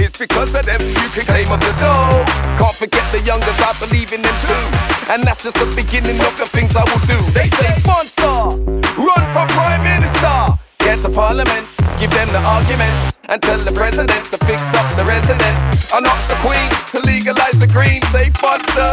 It's 0.00 0.16
because 0.16 0.54
of 0.54 0.64
them 0.64 0.80
you 0.80 1.08
can 1.12 1.24
claim 1.28 1.52
of 1.52 1.60
the 1.60 1.72
dough. 1.76 2.24
Can't 2.56 2.76
forget 2.80 3.04
the 3.12 3.20
youngers, 3.28 3.60
I 3.60 3.76
believe 3.76 4.12
in 4.12 4.22
them 4.24 4.36
too. 4.40 4.64
And 5.12 5.22
that's 5.24 5.44
just 5.44 5.60
the 5.60 5.68
beginning 5.76 6.16
of 6.24 6.32
the 6.40 6.48
things 6.48 6.72
I 6.76 6.84
will 6.88 7.04
do. 7.04 7.20
They 7.36 7.48
say, 7.48 7.76
sponsor, 7.84 8.56
run 8.96 9.24
for 9.36 9.44
prime 9.52 9.84
minister. 9.84 10.60
Get 10.82 10.98
to 11.02 11.10
parliament, 11.10 11.66
give 11.98 12.10
them 12.10 12.28
the 12.34 12.42
arguments, 12.44 13.16
and 13.28 13.40
tell 13.40 13.58
the 13.58 13.70
presidents 13.70 14.30
to 14.30 14.38
fix 14.44 14.60
up 14.74 14.84
the 14.96 15.04
residents. 15.04 15.92
Up 15.92 16.02
the 16.26 16.34
queen 16.42 16.68
to 16.90 17.00
legalize 17.06 17.58
the 17.60 17.68
green. 17.68 18.02
Say 18.10 18.30
sponsor, 18.30 18.90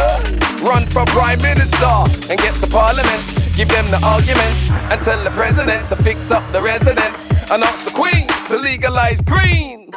run 0.64 0.86
for 0.86 1.04
prime 1.06 1.42
minister, 1.42 1.90
and 2.30 2.38
get 2.38 2.54
to 2.62 2.68
parliament, 2.68 3.20
give 3.56 3.68
them 3.68 3.84
the 3.90 4.00
arguments, 4.06 4.70
and 4.70 5.00
tell 5.02 5.22
the 5.24 5.30
presidents 5.30 5.88
to 5.88 5.96
fix 5.96 6.30
up 6.30 6.44
the 6.52 6.62
residents. 6.62 7.28
Up 7.50 7.76
the 7.84 7.90
queen 7.90 8.28
to 8.48 8.56
legalize 8.56 9.20
green. 9.22 9.90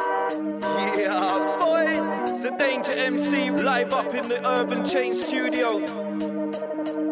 Yeah, 0.98 1.56
boy. 1.60 1.86
It's 2.22 2.40
the 2.40 2.54
Danger 2.58 2.92
MC 2.96 3.50
live 3.50 3.92
up 3.92 4.12
in 4.12 4.28
the 4.28 4.40
Urban 4.58 4.84
Change 4.84 5.16
Studios. 5.16 5.92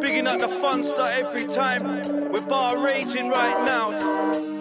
Bigging 0.00 0.26
up 0.26 0.40
the 0.40 0.48
fun 0.60 0.82
star 0.82 1.06
every 1.06 1.46
time. 1.46 2.02
We're 2.32 2.46
bar 2.46 2.84
raging 2.84 3.30
right 3.30 3.64
now. 3.64 4.51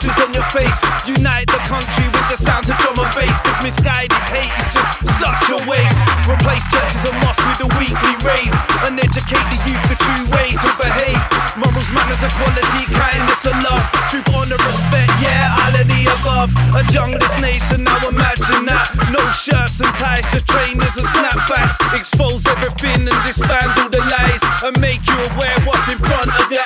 Features 0.00 0.16
on 0.24 0.32
your 0.32 0.44
face. 0.56 0.80
Unite 1.04 1.46
the 1.46 1.60
country 1.68 2.06
with 2.08 2.26
the 2.32 2.36
sound 2.36 2.64
of 2.68 2.76
drum 2.80 2.96
and 2.96 3.12
bass. 3.12 3.36
Cause 3.44 3.60
misguided 3.62 4.16
hate 4.32 4.48
is 4.48 4.68
just 4.72 4.88
such 5.20 5.44
a 5.52 5.58
waste. 5.68 6.00
Replace 6.24 6.64
churches 6.72 7.04
and 7.04 7.16
mosques 7.20 7.44
with 7.44 7.68
a 7.68 7.70
weekly 7.76 8.14
rave. 8.24 8.52
And 8.88 8.96
educate 8.96 9.44
the 9.52 9.60
youth 9.68 9.84
the 9.92 9.96
true 10.00 10.24
way 10.32 10.48
to 10.56 10.68
behave. 10.80 11.20
Morals, 11.60 11.90
manners, 11.92 12.22
equality, 12.24 12.84
kindness, 12.96 13.44
and 13.44 13.58
love. 13.60 13.84
Truth, 14.08 14.28
honor, 14.32 14.60
respect, 14.64 15.12
yeah, 15.20 15.52
all 15.68 15.74
of 15.76 15.84
the 15.84 16.02
above. 16.20 16.50
A 16.72 16.82
junglist 16.88 17.36
nation, 17.44 17.84
now 17.84 18.00
imagine 18.08 18.64
that. 18.64 18.88
No 19.12 19.20
shirts 19.36 19.84
and 19.84 19.92
ties, 20.00 20.24
just 20.32 20.48
trainers 20.48 20.96
and 20.96 21.08
snapbacks. 21.12 21.76
Expose 21.92 22.46
everything 22.48 23.04
and 23.04 23.20
disband 23.28 23.68
all 23.76 23.90
the 23.92 24.00
lies. 24.00 24.42
And 24.64 24.74
make 24.80 25.04
you 25.04 25.18
aware 25.36 25.56
what's 25.68 25.88
in 25.92 25.98
front 26.00 26.30
of 26.40 26.46
your 26.48 26.64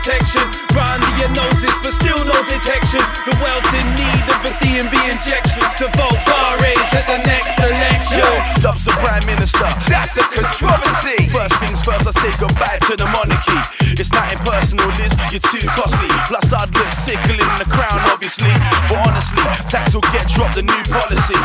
protection. 0.00 0.40
Under 0.80 1.12
your 1.20 1.28
noses, 1.36 1.76
but 1.84 1.92
still 1.92 2.16
no 2.24 2.38
detection. 2.48 3.04
The 3.28 3.36
world's 3.36 3.68
in 3.76 3.84
need 4.00 4.24
of 4.32 4.40
a 4.48 4.52
DnB 4.64 4.96
injection. 5.12 5.60
So 5.76 5.92
vote 5.92 6.16
Bar 6.24 6.56
Rage 6.64 6.92
at 6.96 7.04
the 7.04 7.20
next 7.28 7.60
election. 7.60 8.24
Dubs 8.64 8.88
the 8.88 8.96
Prime 8.96 9.22
Minister, 9.28 9.68
that's 9.92 10.16
a 10.16 10.24
controversy. 10.24 11.28
First 11.28 11.60
things 11.60 11.84
first, 11.84 12.08
I 12.08 12.12
say 12.16 12.32
goodbye 12.40 12.80
to 12.88 12.96
the 12.96 13.04
monarchy. 13.12 13.60
It's 14.00 14.12
not 14.16 14.32
impersonal, 14.32 14.88
Liz, 14.96 15.12
you're 15.30 15.44
too 15.44 15.62
costly. 15.76 16.08
Plus, 16.32 16.48
I'd 16.48 16.72
look 16.72 16.90
sickle 16.90 17.36
in 17.36 17.52
the 17.60 17.68
crown, 17.68 18.00
obviously. 18.08 18.50
But 18.88 19.04
honestly, 19.04 19.44
tax 19.68 19.92
will 19.92 20.06
get 20.16 20.24
dropped, 20.32 20.56
a 20.56 20.64
new 20.64 20.82
policy. 20.88 21.38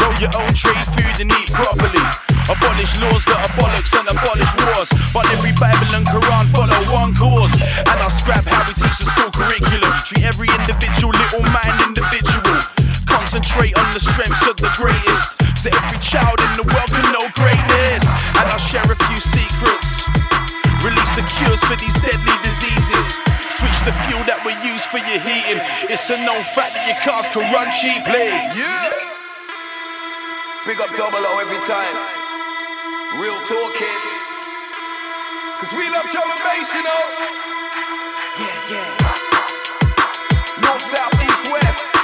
Grow 0.00 0.10
your 0.16 0.32
own 0.40 0.52
trade 0.56 0.86
food 0.96 1.16
and 1.20 1.28
eat 1.36 1.52
properly. 1.52 2.00
Abolish 2.48 2.96
laws 3.04 3.22
that 3.28 3.38
are 3.44 3.52
bollocks 3.60 3.92
and 3.94 4.08
abolish 4.08 4.52
wars. 4.64 4.88
But 5.12 5.28
every 5.36 5.52
Bible 5.60 5.92
and 5.92 6.06
Quran. 6.08 6.59
I'll 8.10 8.18
scrap 8.18 8.42
how 8.42 8.66
we 8.66 8.74
teach 8.74 8.98
the 8.98 9.06
school 9.06 9.30
curriculum. 9.30 9.86
Treat 10.02 10.26
every 10.26 10.50
individual 10.50 11.14
little 11.14 11.46
man 11.54 11.70
individual. 11.86 12.58
Concentrate 13.06 13.70
on 13.78 13.86
the 13.94 14.02
strengths 14.02 14.42
of 14.50 14.58
the 14.58 14.66
greatest. 14.74 15.38
So 15.54 15.70
every 15.70 16.02
child 16.02 16.42
in 16.42 16.52
the 16.58 16.66
world 16.66 16.90
can 16.90 17.06
know 17.14 17.22
greatness. 17.38 18.02
And 18.34 18.50
I'll 18.50 18.66
share 18.66 18.82
a 18.82 18.98
few 19.06 19.14
secrets. 19.14 20.10
Release 20.82 21.12
the 21.14 21.22
cures 21.38 21.62
for 21.70 21.78
these 21.78 21.94
deadly 22.02 22.34
diseases. 22.42 23.06
Switch 23.46 23.78
the 23.86 23.94
fuel 24.10 24.26
that 24.26 24.42
we 24.42 24.58
use 24.66 24.82
for 24.90 24.98
your 24.98 25.22
heating. 25.22 25.62
It's 25.86 26.10
a 26.10 26.18
known 26.18 26.42
fact 26.50 26.74
that 26.74 26.90
your 26.90 26.98
cars 27.06 27.30
can 27.30 27.46
run 27.54 27.70
cheaply. 27.78 28.26
Yeah. 28.58 28.90
Big 30.66 30.82
up 30.82 30.90
double 30.98 31.22
O 31.22 31.38
every 31.38 31.62
time. 31.62 31.94
Real 33.22 33.38
talking. 33.46 34.02
Cause 35.62 35.70
we 35.78 35.86
love 35.94 36.10
and 36.10 36.42
bass, 36.42 36.74
you 36.74 36.82
know. 36.82 37.59
Yeah, 38.40 38.46
yeah. 38.70 38.88
North, 40.62 40.80
south, 40.80 41.22
east, 41.22 41.52
west. 41.52 41.99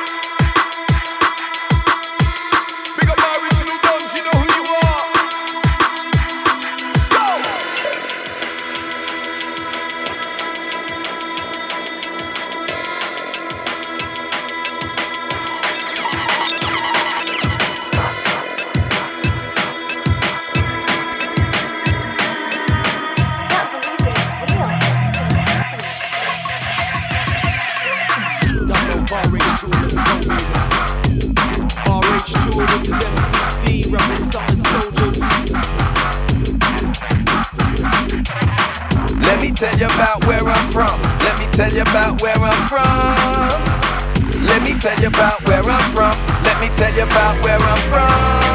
Tell 39.56 39.78
you 39.78 39.86
about 39.86 40.26
where 40.26 40.46
I'm 40.46 40.70
from. 40.70 41.00
Let 41.20 41.38
me 41.38 41.46
tell 41.52 41.72
you 41.72 41.80
about 41.80 42.20
where 42.20 42.36
I'm 42.36 42.68
from. 42.68 44.44
Let 44.44 44.62
me 44.62 44.78
tell 44.78 45.00
you 45.00 45.08
about 45.08 45.42
where 45.48 45.62
I'm 45.62 45.90
from. 45.92 46.35
Let 46.56 46.70
me 46.70 46.76
tell 46.76 46.94
you 46.94 47.02
about 47.02 47.36
where 47.44 47.58
I'm 47.60 47.82
from. 47.92 48.46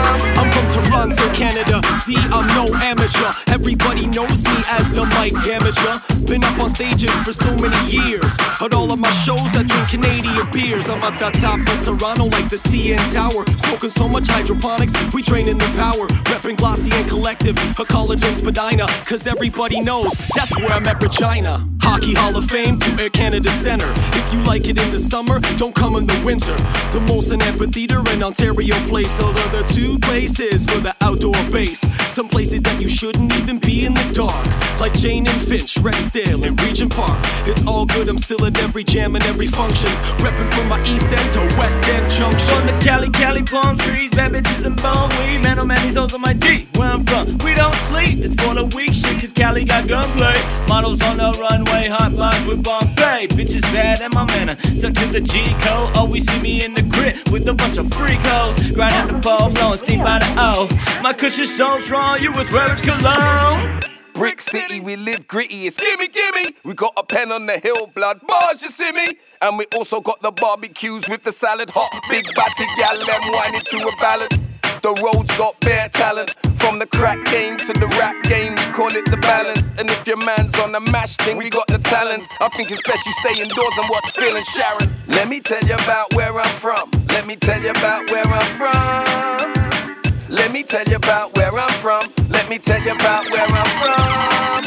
I'm 0.42 0.50
from 0.50 0.66
Toronto, 0.74 1.22
Canada. 1.36 1.86
See, 1.98 2.18
I'm 2.34 2.48
no 2.58 2.66
amateur. 2.82 3.30
Everybody 3.54 4.08
knows 4.08 4.44
me 4.44 4.58
as 4.74 4.92
the 4.92 5.06
mic 5.22 5.34
damager. 5.46 6.02
Been 6.26 6.44
up 6.44 6.58
on 6.60 6.70
stages 6.70 7.14
for 7.22 7.32
so 7.32 7.54
many 7.58 7.78
years. 7.94 8.36
At 8.60 8.74
all 8.74 8.92
of 8.92 8.98
my 8.98 9.12
shows, 9.22 9.54
I 9.54 9.62
drink 9.62 9.90
Canadian 9.90 10.50
beers. 10.52 10.90
I'm 10.90 10.98
at 11.04 11.20
the 11.20 11.30
top 11.38 11.60
of 11.62 11.78
Toronto 11.86 12.26
like 12.26 12.50
the 12.50 12.58
CN 12.58 12.98
Tower. 13.14 13.46
Smoking 13.70 13.92
so 13.92 14.08
much 14.08 14.28
hydroponics, 14.28 14.94
we 15.14 15.22
training 15.22 15.60
the 15.60 15.70
power. 15.78 16.08
Repping 16.34 16.58
Glossy 16.58 16.90
and 16.96 17.08
Collective, 17.08 17.56
a 17.78 17.86
college 17.86 18.26
in 18.26 18.34
Spadina. 18.34 18.88
Cause 19.06 19.28
everybody 19.28 19.80
knows 19.80 20.18
that's 20.34 20.58
where 20.58 20.72
I'm 20.72 20.88
at 20.88 21.04
Regina. 21.04 21.68
Hockey 21.82 22.14
Hall 22.16 22.36
of 22.36 22.46
Fame 22.46 22.80
to 22.80 23.02
Air 23.02 23.10
Canada 23.10 23.50
Center. 23.50 23.92
If 24.18 24.34
you 24.34 24.40
like 24.44 24.70
it 24.70 24.82
in 24.82 24.92
the 24.92 25.00
summer, 25.00 25.40
don't 25.58 25.76
come 25.76 25.96
in 25.98 26.08
the 26.08 26.20
winter. 26.26 26.56
The 26.94 27.00
Molson 27.06 27.42
Amphitheater 27.42 27.90
and 27.99 28.23
Ontario 28.23 28.75
Place. 28.88 29.19
Are 29.21 29.34
the 29.51 29.63
two 29.73 29.99
places 29.99 30.65
for 30.65 30.80
the 30.80 30.95
outdoor 31.01 31.36
base. 31.51 31.80
Some 32.12 32.27
places 32.27 32.62
that 32.62 32.82
you 32.82 32.88
shouldn't 32.88 33.34
even 33.39 33.60
be 33.60 33.86
in 33.86 33.93
the 33.93 34.08
dark. 34.13 34.45
Like 34.80 34.93
Jane 34.93 35.27
and 35.27 35.41
Finch, 35.47 35.75
Rexdale, 35.75 36.45
and 36.45 36.60
Regent 36.62 36.93
Park. 36.95 37.17
It's 37.45 37.65
all 37.67 37.86
good, 37.86 38.08
I'm 38.08 38.17
still 38.17 38.45
at 38.45 38.58
every 38.63 38.84
jam 38.84 39.15
and 39.15 39.23
every 39.25 39.47
function. 39.47 39.89
Repping 40.23 40.49
from 40.54 40.69
my 40.69 40.80
East 40.84 41.08
End 41.08 41.30
to 41.34 41.41
West 41.60 41.84
End 41.89 42.10
Junction. 42.12 42.56
From 42.56 42.67
the 42.67 42.86
Cali, 42.86 43.10
Cali 43.10 43.43
palm 43.43 43.77
trees, 43.77 44.12
bad 44.12 44.32
bitches 44.32 44.65
and 44.65 44.75
bone 44.82 45.10
weed. 45.19 45.43
Man, 45.43 45.60
oh 45.60 45.65
man, 45.65 45.82
these 45.84 45.95
hoes 45.95 46.13
on 46.13 46.21
my 46.21 46.34
D. 46.34 46.67
Where 46.75 46.91
I'm 46.91 47.04
from, 47.06 47.38
we 47.39 47.56
don't 47.56 47.75
sleep. 47.89 48.19
It's 48.19 48.36
for 48.36 48.56
the 48.56 48.65
weak 48.75 48.93
shit, 48.93 49.19
cause 49.19 49.32
Cali 49.32 49.63
got 49.65 49.88
gunplay. 49.88 50.36
Models 50.67 51.01
on 51.04 51.17
the 51.17 51.32
runway, 51.39 51.88
hot 51.88 52.13
lines 52.13 52.45
with 52.47 52.63
Bombay. 52.63 53.27
Bitches 53.36 53.63
bad 53.73 54.01
and 54.01 54.13
my 54.13 54.25
man, 54.25 54.58
stuck 54.75 54.93
to 54.93 55.06
the 55.12 55.21
G 55.21 55.43
code. 55.62 55.95
Always 55.97 56.30
see 56.30 56.41
me 56.41 56.63
in 56.63 56.73
the 56.73 56.84
grid 56.84 57.30
with 57.32 57.47
a 57.47 57.54
bunch 57.54 57.77
of 57.77 57.81
freak 57.89 58.20
hoes. 58.22 58.72
Grinding 58.72 59.15
the 59.15 59.22
pole, 59.22 59.50
blowing 59.50 59.78
steam 59.78 60.00
by 60.00 60.20
the 60.20 60.34
O. 60.38 60.67
My 61.02 61.13
cushion 61.13 61.46
so 61.46 61.78
strong, 61.80 62.20
you 62.22 62.32
was 62.32 62.52
Ravage 62.52 62.82
Cologne. 62.84 63.82
Brick 64.13 64.41
City, 64.41 64.80
we 64.80 64.96
live 64.96 65.28
gritty. 65.28 65.65
It's 65.67 65.80
gimme, 65.80 66.08
gimme. 66.08 66.56
We 66.63 66.74
got 66.74 66.94
a 66.98 67.04
pen 67.04 67.32
on 67.32 67.46
the 67.46 67.58
hill, 67.58 67.88
blood 67.88 68.20
bars, 68.28 68.62
you 68.62 68.70
see 68.70 68.91
me? 68.91 69.08
And 69.41 69.58
we 69.58 69.65
also 69.76 70.00
got 70.02 70.22
the 70.22 70.32
barbecues 70.32 71.10
with 71.10 71.24
the 71.24 71.32
salad 71.32 71.70
hot. 71.72 71.91
Big 72.10 72.26
batty 72.36 72.65
gal, 72.78 72.98
them 73.00 73.32
whining 73.34 73.62
to 73.62 73.78
a 73.88 73.96
ballad. 74.00 74.51
The 74.82 74.94
road's 75.04 75.38
got 75.38 75.60
bare 75.60 75.89
talent. 75.89 76.34
From 76.58 76.80
the 76.80 76.88
crack 76.88 77.24
game 77.26 77.56
to 77.58 77.74
the 77.74 77.86
rap 78.00 78.15
game, 78.24 78.54
we 78.56 78.63
call 78.74 78.89
it 78.89 79.06
the 79.06 79.17
balance. 79.17 79.78
And 79.78 79.88
if 79.88 80.08
your 80.08 80.17
man's 80.26 80.58
on 80.60 80.72
the 80.72 80.80
mash 80.80 81.17
thing, 81.17 81.38
we 81.38 81.52
got 81.52 81.67
the 81.67 81.78
talents. 81.78 82.28
I 82.41 82.50
think 82.50 82.72
it's 82.72 82.82
best 82.82 83.06
you 83.06 83.13
stay 83.22 83.41
indoors 83.44 83.78
and 83.78 83.88
watch 83.91 84.10
Phil 84.17 84.36
and 84.36 84.46
Sharon. 84.46 84.89
Let 85.08 85.30
me 85.30 85.39
tell 85.39 85.62
you 85.63 85.76
about 85.76 86.15
where 86.15 86.34
I'm 86.34 86.56
from. 86.58 86.89
Let 87.10 87.28
me 87.28 87.36
tell 87.36 87.62
you 87.62 87.70
about 87.70 88.10
where 88.10 88.26
I'm 88.26 88.50
from. 88.58 89.72
Let 90.30 90.52
me 90.52 90.63
tell 90.63 90.86
you 90.86 90.96
about 90.96 91.38
where 91.38 91.54
I'm 91.54 91.74
from. 91.74 92.02
Let 92.30 92.50
me 92.50 92.58
tell 92.58 92.82
you 92.82 92.94
about 92.94 93.30
where 93.30 93.46
I'm 93.46 93.70
from. 93.78 94.61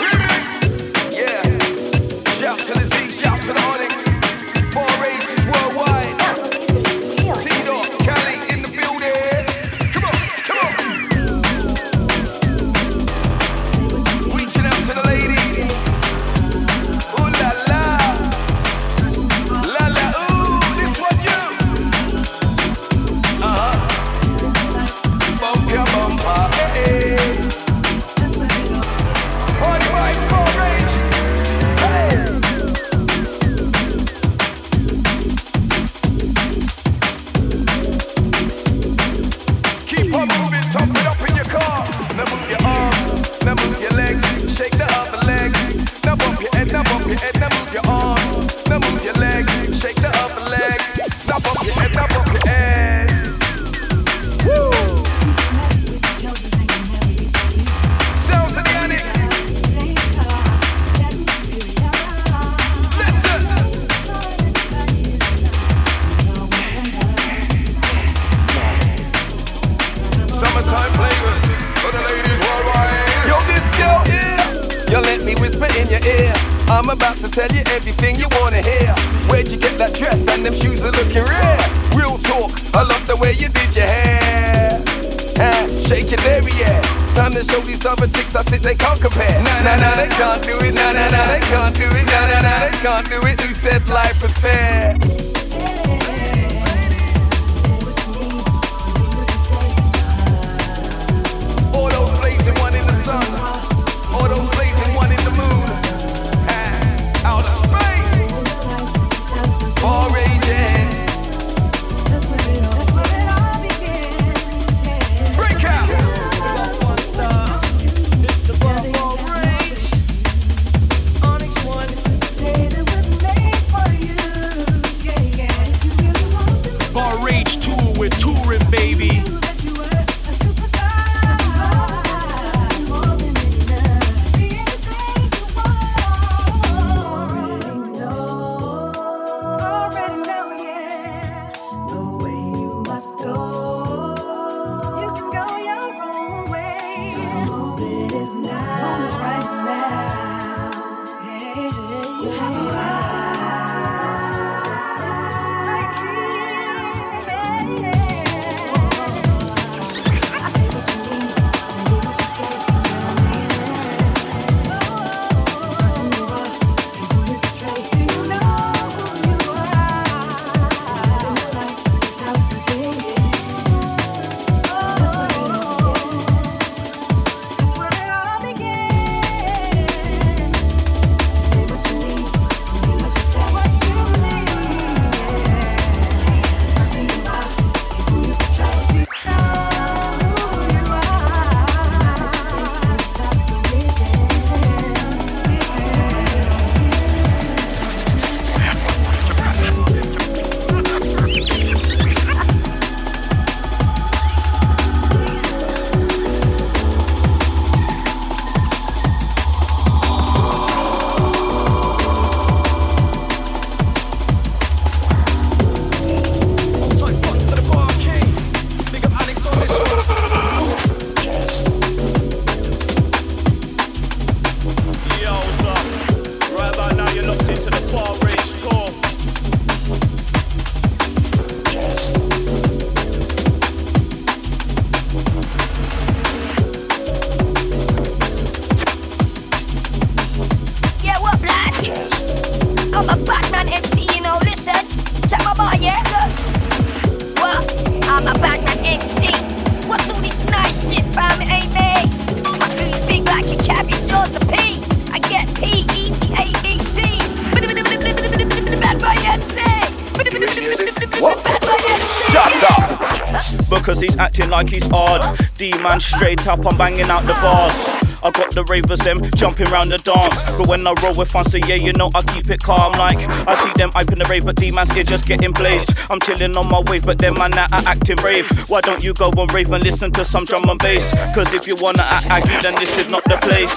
Straight 266.24 266.46
up, 266.46 266.64
I'm 266.64 266.78
banging 266.78 267.10
out 267.10 267.20
the 267.24 267.34
bars. 267.44 267.76
I 268.24 268.30
got 268.30 268.54
the 268.54 268.64
ravers, 268.64 269.00
them 269.00 269.20
jumping 269.36 269.66
round 269.66 269.92
the 269.92 269.98
dance. 269.98 270.40
But 270.56 270.68
when 270.68 270.86
I 270.86 270.94
roll 271.04 271.14
with 271.14 271.30
fancy, 271.30 271.60
yeah, 271.68 271.74
you 271.74 271.92
know 271.92 272.08
I 272.14 272.22
keep 272.22 272.48
it 272.48 272.62
calm. 272.62 272.92
Like 272.92 273.18
I 273.44 273.54
see 273.56 273.70
them 273.76 273.90
hyping 273.90 274.16
the 274.16 274.24
rave, 274.24 274.46
but 274.46 274.56
D 274.56 274.70
man's 274.70 274.90
here 274.92 275.04
just 275.04 275.26
getting 275.26 275.52
blazed. 275.52 275.92
I'm 276.08 276.20
chilling 276.20 276.56
on 276.56 276.70
my 276.70 276.80
wave, 276.86 277.04
but 277.04 277.18
them 277.18 277.34
man 277.34 277.50
that 277.50 277.70
are 277.74 277.84
acting 277.84 278.16
brave. 278.16 278.48
Why 278.70 278.80
don't 278.80 279.04
you 279.04 279.12
go 279.12 279.30
and 279.36 279.52
rave 279.52 279.70
and 279.70 279.84
listen 279.84 280.12
to 280.12 280.24
some 280.24 280.46
drum 280.46 280.66
and 280.70 280.80
bass? 280.80 281.12
Cause 281.34 281.52
if 281.52 281.66
you 281.66 281.76
wanna 281.76 282.00
act 282.08 282.30
aggy, 282.30 282.56
then 282.62 282.74
this 282.80 282.96
is 282.96 283.10
not 283.10 283.22
the 283.24 283.36
place. 283.44 283.76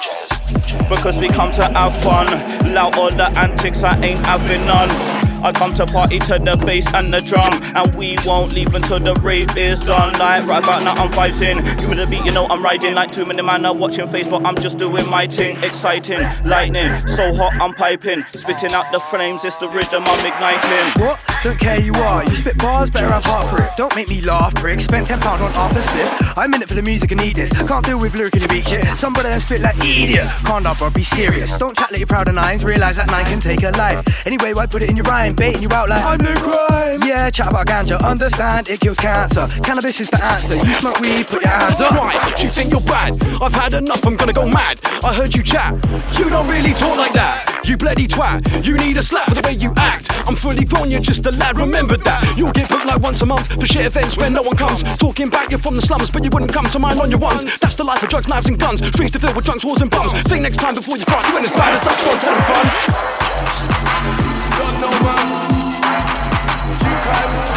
Because 0.88 1.20
we 1.20 1.28
come 1.28 1.52
to 1.52 1.66
have 1.76 1.98
fun. 1.98 2.28
Loud 2.74 2.98
all 2.98 3.12
the 3.12 3.28
antics, 3.38 3.84
I 3.84 4.00
ain't 4.00 4.20
having 4.20 4.66
none. 4.66 5.17
I 5.44 5.52
come 5.52 5.74
to 5.76 5.86
party 5.86 6.20
to 6.20 6.40
the 6.40 6.62
bass 6.66 6.94
and 6.94 7.14
the 7.14 7.20
drum, 7.22 7.54
and 7.76 7.96
we 7.96 8.18
won't 8.26 8.54
leave 8.54 8.74
until 8.74 9.00
the 9.00 9.14
rave 9.22 9.56
is 9.58 9.80
done. 9.80 10.14
Like 10.18 10.46
right 10.48 10.64
about 10.64 10.84
now, 10.84 10.94
I'm 10.94 11.12
vibing. 11.12 11.58
You 11.82 11.90
with 11.90 11.98
the 11.98 12.08
beat, 12.08 12.26
you 12.26 12.32
know 12.32 12.48
I'm 12.48 12.64
riding. 12.64 12.94
Like 12.94 13.12
too 13.12 13.26
many 13.26 13.42
man 13.42 13.66
are 13.66 13.74
watching 13.74 14.08
face, 14.08 14.28
but 14.28 14.46
I'm 14.46 14.56
just 14.56 14.78
doing 14.78 15.10
my 15.10 15.28
thing. 15.28 15.62
Exciting, 15.64 16.22
lightning, 16.44 17.06
so 17.08 17.34
hot 17.34 17.54
I'm 17.62 17.74
piping, 17.74 18.24
spitting 18.32 18.72
out 18.72 18.92
the 18.92 19.00
flames. 19.00 19.44
It's 19.44 19.58
the 19.58 19.68
rhythm 19.70 20.04
I'm 20.06 20.26
igniting. 20.26 21.04
What? 21.04 21.27
Don't 21.44 21.60
care 21.60 21.80
you 21.80 21.94
are. 21.94 22.24
You 22.24 22.36
spit 22.36 22.58
bars, 22.58 22.90
better 22.90 23.08
have 23.08 23.24
heart 23.26 23.50
for 23.50 23.64
it. 23.64 23.70
Don't 23.78 23.96
make 23.96 24.10
me 24.10 24.22
laugh, 24.22 24.54
prick. 24.56 24.82
Spent 24.82 25.08
ten 25.08 25.20
pound 25.20 25.42
on 25.42 25.52
half 25.52 25.76
a 25.76 25.82
split. 25.82 26.38
I'm 26.38 26.54
in 26.54 26.62
it 26.62 26.68
for 26.68 26.76
the 26.76 26.82
music 26.82 27.12
and 27.12 27.22
need 27.22 27.36
this. 27.36 27.52
Can't 27.68 27.86
deal 27.86 28.00
with 28.00 28.16
lyric 28.16 28.36
in 28.36 28.42
the 28.42 28.48
beat 28.48 28.68
shit. 28.68 28.86
Some 28.98 29.16
of 29.16 29.24
them 29.24 29.40
spit 29.40 29.62
like 29.62 29.78
idiot. 29.78 30.28
Calm 30.44 30.64
down, 30.64 30.76
bro. 30.76 30.90
Be 30.90 31.04
serious. 31.04 31.58
Don't 31.58 31.78
chat 31.78 31.92
like 31.92 32.00
you're 32.00 32.08
proud 32.08 32.28
of 32.28 32.36
nines. 32.36 32.66
Realize 32.66 32.98
that 32.98 33.08
nine 33.08 33.26
can 33.26 33.40
take 33.40 33.64
a 33.64 33.72
life. 33.72 34.26
Anyway, 34.26 34.54
why 34.54 34.66
put 34.66 34.82
it 34.82 34.90
in 34.90 34.98
your 34.98 35.06
rhyme? 35.06 35.36
Baiting 35.36 35.62
you 35.62 35.70
out 35.72 35.90
like 35.90 36.04
I'm 36.04 36.20
no 36.20 36.34
crime. 36.36 37.02
Yeah, 37.04 37.30
chat 37.30 37.48
about 37.50 37.68
ganja. 37.68 38.02
Understand 38.04 38.70
it 38.70 38.80
kills 38.80 38.98
cancer. 38.98 39.48
Cannabis 39.64 40.00
is 40.02 40.10
the 40.10 40.24
answer. 40.24 40.56
You 40.56 40.74
smoke 40.74 41.00
weed, 41.00 41.28
put 41.28 41.42
your 41.44 41.52
hands 41.52 41.80
up. 41.80 41.92
Right, 41.92 42.44
you 42.44 42.50
think 42.50 42.72
you're 42.72 42.82
bad? 42.82 43.14
I've 43.42 43.54
had 43.54 43.74
enough, 43.74 44.06
I'm 44.06 44.18
gonna 44.18 44.34
go 44.34 44.48
mad. 44.48 44.80
I 45.04 45.14
heard 45.14 45.34
you 45.36 45.44
chat. 45.44 45.74
You 46.18 46.30
don't 46.30 46.48
really 46.48 46.74
talk 46.74 46.98
like 46.98 47.14
that. 47.14 47.64
You 47.66 47.76
bloody 47.78 48.08
twat. 48.08 48.66
You 48.66 48.78
need 48.78 48.98
a 48.98 49.04
slap 49.04 49.28
for 49.28 49.36
the 49.36 49.42
way 49.42 49.54
you 49.54 49.74
act. 49.76 50.10
I'm 50.28 50.36
fully 50.36 50.64
grown, 50.64 50.90
you're 50.90 51.02
just 51.02 51.27
a 51.28 51.32
lad. 51.38 51.60
Remember 51.60 51.98
that. 51.98 52.24
You'll 52.38 52.52
get 52.52 52.70
booked 52.70 52.86
like 52.86 53.02
once 53.02 53.22
a 53.22 53.26
month 53.26 53.48
for 53.54 53.66
shit 53.66 53.86
events 53.86 54.18
where 54.18 54.30
no 54.30 54.42
one 54.42 54.56
comes. 54.56 54.82
Talking 54.98 55.30
back, 55.30 55.52
you're 55.52 55.60
from 55.60 55.76
the 55.76 55.82
slums, 55.82 56.10
but 56.10 56.24
you 56.24 56.30
wouldn't 56.32 56.54
come 56.54 56.66
to 56.66 56.80
mine 56.80 57.00
on 57.00 57.10
your 57.12 57.20
ones. 57.20 57.60
That's 57.60 57.76
the 57.76 57.84
life 57.84 58.02
of 58.02 58.10
drugs, 58.10 58.28
knives, 58.28 58.48
and 58.48 58.58
guns. 58.58 58.86
Streets 58.88 59.12
to 59.14 59.20
fill 59.20 59.34
with 59.36 59.46
drunks, 59.46 59.66
wars, 59.66 59.82
and 59.82 59.92
bums. 59.92 60.12
Think 60.28 60.44
next 60.44 60.58
time 60.58 60.74
before 60.76 60.98
you 60.98 61.06
front. 61.06 61.28
You 61.28 61.38
ain't 61.38 61.46
as 61.46 61.52
bad 61.52 61.76
as 61.76 61.88
us, 61.88 62.00
squad 62.00 62.20
having 62.24 62.46
fun. 62.48 62.66
Got 64.56 64.74
no 64.82 64.90
mums. 65.04 65.40
Jukai 66.82 67.57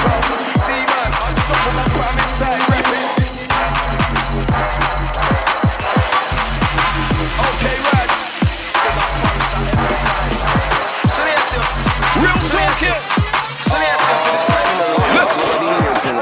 Listen. 16.01 16.16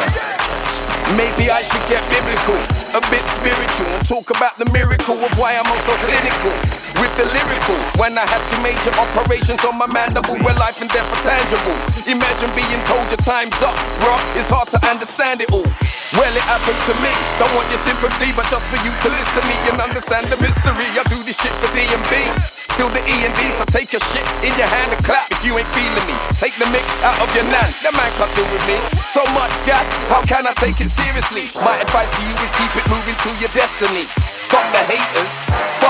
Maybe 1.15 1.55
I 1.55 1.63
should 1.63 1.87
get 1.87 2.03
biblical. 2.11 2.59
a 2.99 3.03
bit 3.15 3.23
spiritual. 3.23 3.87
And 3.95 4.03
talk 4.11 4.27
about 4.35 4.59
the 4.59 4.67
miracle 4.75 5.15
of 5.15 5.31
why 5.39 5.55
I'm 5.55 5.71
also 5.71 5.95
clinical. 6.03 6.51
With 6.99 7.15
the 7.15 7.31
lyrical, 7.31 7.79
when 7.95 8.19
I 8.19 8.27
had 8.27 8.43
two 8.51 8.59
major 8.59 8.91
operations 8.99 9.63
on 9.63 9.79
my 9.79 9.87
mandible, 9.95 10.35
where 10.43 10.59
life 10.59 10.83
and 10.83 10.91
death 10.91 11.07
are 11.07 11.23
tangible. 11.23 11.79
Imagine 12.11 12.51
being 12.59 12.83
told 12.91 13.07
your 13.07 13.23
time's 13.23 13.55
up, 13.63 13.79
bruh. 14.03 14.19
It's 14.35 14.51
hard 14.51 14.67
to 14.75 14.83
understand 14.91 15.47
it 15.47 15.55
all. 15.55 15.71
Well, 16.11 16.33
it 16.35 16.47
happened 16.51 16.81
to 16.91 16.95
me. 16.99 17.15
Don't 17.39 17.55
want 17.55 17.71
your 17.71 17.83
sympathy, 17.87 18.35
but 18.35 18.51
just 18.51 18.67
for 18.75 18.83
you 18.83 18.91
to 18.91 19.09
listen 19.15 19.39
to 19.39 19.43
me 19.47 19.57
and 19.71 19.79
understand 19.79 20.27
the 20.27 20.43
mystery. 20.43 20.91
I 20.91 21.07
do 21.07 21.23
this 21.23 21.39
shit 21.39 21.55
for 21.63 21.71
DnB 21.71 22.58
till 22.77 22.91
the 22.91 23.01
E 23.05 23.15
and 23.25 23.35
D. 23.39 23.49
So 23.57 23.65
take 23.69 23.93
your 23.93 24.03
shit 24.13 24.25
in 24.45 24.53
your 24.59 24.69
hand 24.69 24.93
and 24.93 25.01
clap 25.05 25.31
if 25.31 25.41
you 25.45 25.57
ain't 25.57 25.69
feeling 25.73 26.07
me. 26.09 26.17
Take 26.37 26.55
the 26.59 26.69
mix 26.75 26.85
out 27.07 27.19
of 27.23 27.29
your 27.35 27.47
nan, 27.49 27.69
the 27.81 27.93
man 27.95 28.11
can't 28.19 28.33
do 28.35 28.45
with 28.53 28.65
me. 28.69 28.77
So 29.09 29.25
much 29.33 29.53
gas, 29.65 29.87
how 30.13 30.23
can 30.27 30.47
I 30.47 30.53
take 30.59 30.81
it 30.81 30.91
seriously? 30.91 31.49
My 31.65 31.79
advice 31.81 32.11
to 32.19 32.23
you 32.27 32.35
is 32.39 32.51
keep 32.59 32.73
it 32.77 32.87
moving 32.91 33.17
to 33.17 33.31
your 33.41 33.53
destiny. 33.57 34.05
Fuck 34.51 34.65
the 34.73 34.83
haters, 34.89 35.33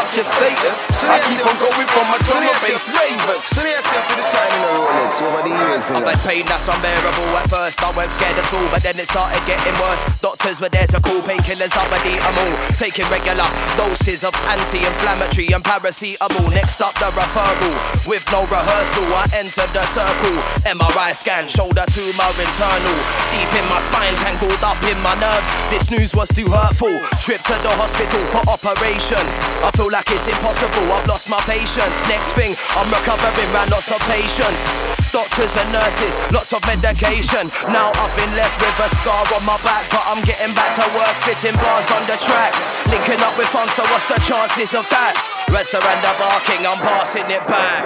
fuck 0.08 0.16
your 0.16 0.24
status. 0.24 1.04
I 1.04 1.20
keep 1.28 1.44
on 1.44 1.56
going 1.60 1.88
for 1.88 2.04
my 2.08 2.16
and 2.16 2.60
bass 2.64 2.84
ravers. 2.88 3.44
So 3.44 3.60
they 3.60 3.76
for 3.76 4.16
the 4.16 4.26
time 4.28 4.50
in 4.52 4.60
the 4.64 4.72
Rolex 4.88 5.12
over 5.20 5.42
the 5.44 5.52
years. 5.52 5.90
I've 5.92 6.04
had 6.04 6.20
pain 6.24 6.44
that's 6.48 6.68
unbearable 6.68 7.28
at 7.36 7.48
first. 7.48 7.80
I 7.84 7.92
weren't 7.96 8.12
scared 8.12 8.36
at 8.36 8.48
all, 8.52 8.68
but 8.72 8.82
then 8.82 8.96
it 8.96 9.08
started 9.08 9.40
getting 9.44 9.74
worse. 9.80 10.04
Doctors 10.20 10.60
were 10.60 10.68
there 10.68 10.86
to 10.88 10.98
call 11.00 11.20
painkillers, 11.24 11.72
I 11.76 11.84
would 11.92 12.04
eat 12.08 12.20
them 12.20 12.36
all. 12.40 12.54
Taking 12.76 13.08
regular 13.12 13.48
doses 13.76 14.24
of 14.24 14.32
anti-inflammatory 14.48 15.52
and 15.52 15.64
paracetamol. 15.64 16.48
Next 16.52 16.80
up, 16.80 16.94
the 16.96 17.08
referral. 17.12 17.76
With 18.08 18.24
no 18.32 18.44
rehearsal, 18.48 19.08
I 19.12 19.28
entered 19.36 19.72
the 19.72 19.84
circle. 19.92 20.36
MRI 20.68 21.12
scan, 21.12 21.48
shoulder 21.48 21.84
tumor 21.88 22.32
internal. 22.40 22.98
Deep 23.32 23.52
in 23.56 23.66
my 23.68 23.80
spine, 23.80 24.16
tangled 24.20 24.60
up 24.64 24.80
in 24.88 24.98
my 25.00 25.14
nerves. 25.20 25.48
This 25.72 25.90
news 25.90 26.14
was 26.14 26.28
too 26.28 26.48
hurtful. 26.48 26.92
Trip 27.20 27.40
to 27.48 27.56
the 27.64 27.72
hospital 27.76 28.22
for 28.32 28.42
operation. 28.48 29.20
I 29.64 29.70
feel 29.74 29.90
like 29.90 29.97
it's 30.06 30.30
impossible, 30.30 30.86
I've 30.94 31.06
lost 31.10 31.26
my 31.26 31.40
patience. 31.48 32.06
Next 32.06 32.30
thing, 32.38 32.54
I'm 32.78 32.86
recovering, 32.92 33.50
ran 33.50 33.66
lots 33.70 33.90
of 33.90 33.98
patience. 34.06 34.62
Doctors 35.10 35.56
and 35.58 35.68
nurses, 35.74 36.14
lots 36.30 36.52
of 36.54 36.62
medication. 36.68 37.50
Now 37.74 37.90
I've 37.90 38.14
been 38.14 38.30
left 38.38 38.54
with 38.62 38.86
a 38.86 38.88
scar 38.94 39.24
on 39.34 39.42
my 39.42 39.58
back, 39.66 39.88
but 39.90 40.04
I'm 40.06 40.22
getting 40.22 40.54
back 40.54 40.70
to 40.78 40.84
work, 40.94 41.14
spitting 41.18 41.56
bars 41.58 41.88
on 41.90 42.02
the 42.06 42.18
track. 42.22 42.54
Linking 42.92 43.18
up 43.24 43.34
with 43.34 43.50
fun, 43.50 43.66
so 43.74 43.82
what's 43.90 44.06
the 44.06 44.20
chances 44.22 44.76
of 44.78 44.86
that? 44.94 45.12
Restaurant 45.50 45.98
the 46.04 46.12
barking, 46.20 46.62
I'm 46.62 46.78
passing 46.78 47.26
it 47.26 47.42
back. 47.50 47.82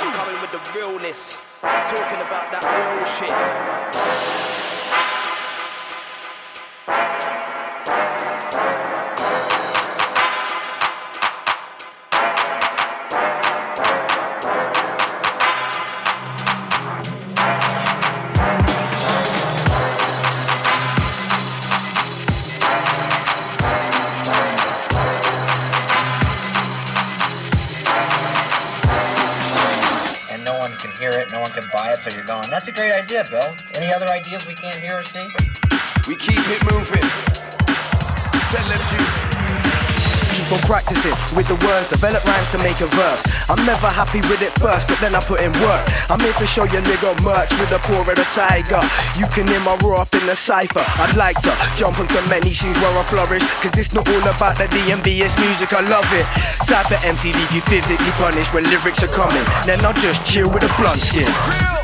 I'm 0.00 0.10
coming 0.16 0.38
with 0.40 0.52
the 0.56 0.62
realness, 0.72 1.36
talking 1.60 2.20
about 2.24 2.48
that 2.54 2.64
real 2.64 3.04
shit. 3.04 4.65
One 31.46 31.62
can 31.62 31.70
buy 31.70 31.92
it, 31.92 31.98
so 32.02 32.10
you're 32.10 32.26
going, 32.26 32.48
that's 32.50 32.66
a 32.66 32.72
great 32.72 32.92
idea, 32.92 33.22
Bill. 33.30 33.46
Any 33.78 33.92
other 33.92 34.06
ideas 34.10 34.48
we 34.48 34.54
can't 34.54 34.74
hear 34.74 34.98
or 34.98 35.04
see? 35.04 35.22
We 36.08 36.16
keep 36.16 36.42
it 36.50 36.62
moving. 36.66 37.06
Tell 38.50 38.66
them 38.66 38.82
G. 38.90 38.98
Keep 40.34 40.52
on 40.52 40.62
practicing 40.66 41.14
with 41.38 41.46
the 41.46 41.58
words, 41.62 41.88
develop 41.90 42.24
rhymes 42.24 42.50
to 42.50 42.58
make 42.58 42.80
a 42.80 42.86
verse. 42.98 43.22
I'm 43.48 43.62
never 43.62 43.86
happy 43.86 44.18
with 44.26 44.42
it 44.42 44.50
first, 44.58 44.90
but 44.90 44.98
then 44.98 45.14
I 45.14 45.20
put 45.22 45.38
in 45.38 45.54
work. 45.62 45.86
I'm 46.10 46.18
here 46.18 46.34
to 46.34 46.46
show 46.46 46.66
you 46.66 46.82
nigga 46.82 47.14
merch 47.22 47.50
with 47.62 47.70
the 47.70 47.78
paw 47.78 48.02
of 48.02 48.10
the 48.10 48.26
tiger. 48.34 48.82
You 49.14 49.26
can 49.30 49.46
hear 49.46 49.62
my 49.62 49.78
roar 49.86 50.02
up 50.02 50.10
in 50.18 50.26
the 50.26 50.34
cipher. 50.34 50.82
I'd 50.98 51.14
like 51.14 51.38
to 51.46 51.54
jump 51.78 51.98
onto 52.02 52.18
many 52.26 52.50
scenes 52.50 52.74
where 52.82 52.90
I 52.90 53.04
flourish, 53.06 53.46
cause 53.62 53.78
it's 53.78 53.94
not 53.94 54.08
all 54.08 54.26
about 54.26 54.58
the 54.58 54.66
DnB, 54.66 55.22
it's 55.22 55.38
music, 55.38 55.70
I 55.70 55.86
love 55.86 56.10
it. 56.10 56.26
Type 56.66 56.90
of 56.90 56.98
MC 57.06 57.30
leave 57.32 57.52
you 57.54 57.62
physically 57.70 58.12
punished 58.18 58.52
when 58.52 58.64
lyrics 58.66 59.06
are 59.06 59.14
coming. 59.14 59.44
Then 59.62 59.78
I'll 59.86 59.94
just 59.94 60.26
chill 60.26 60.50
with 60.50 60.66
a 60.66 60.72
blunt 60.82 60.98
skin. 60.98 61.75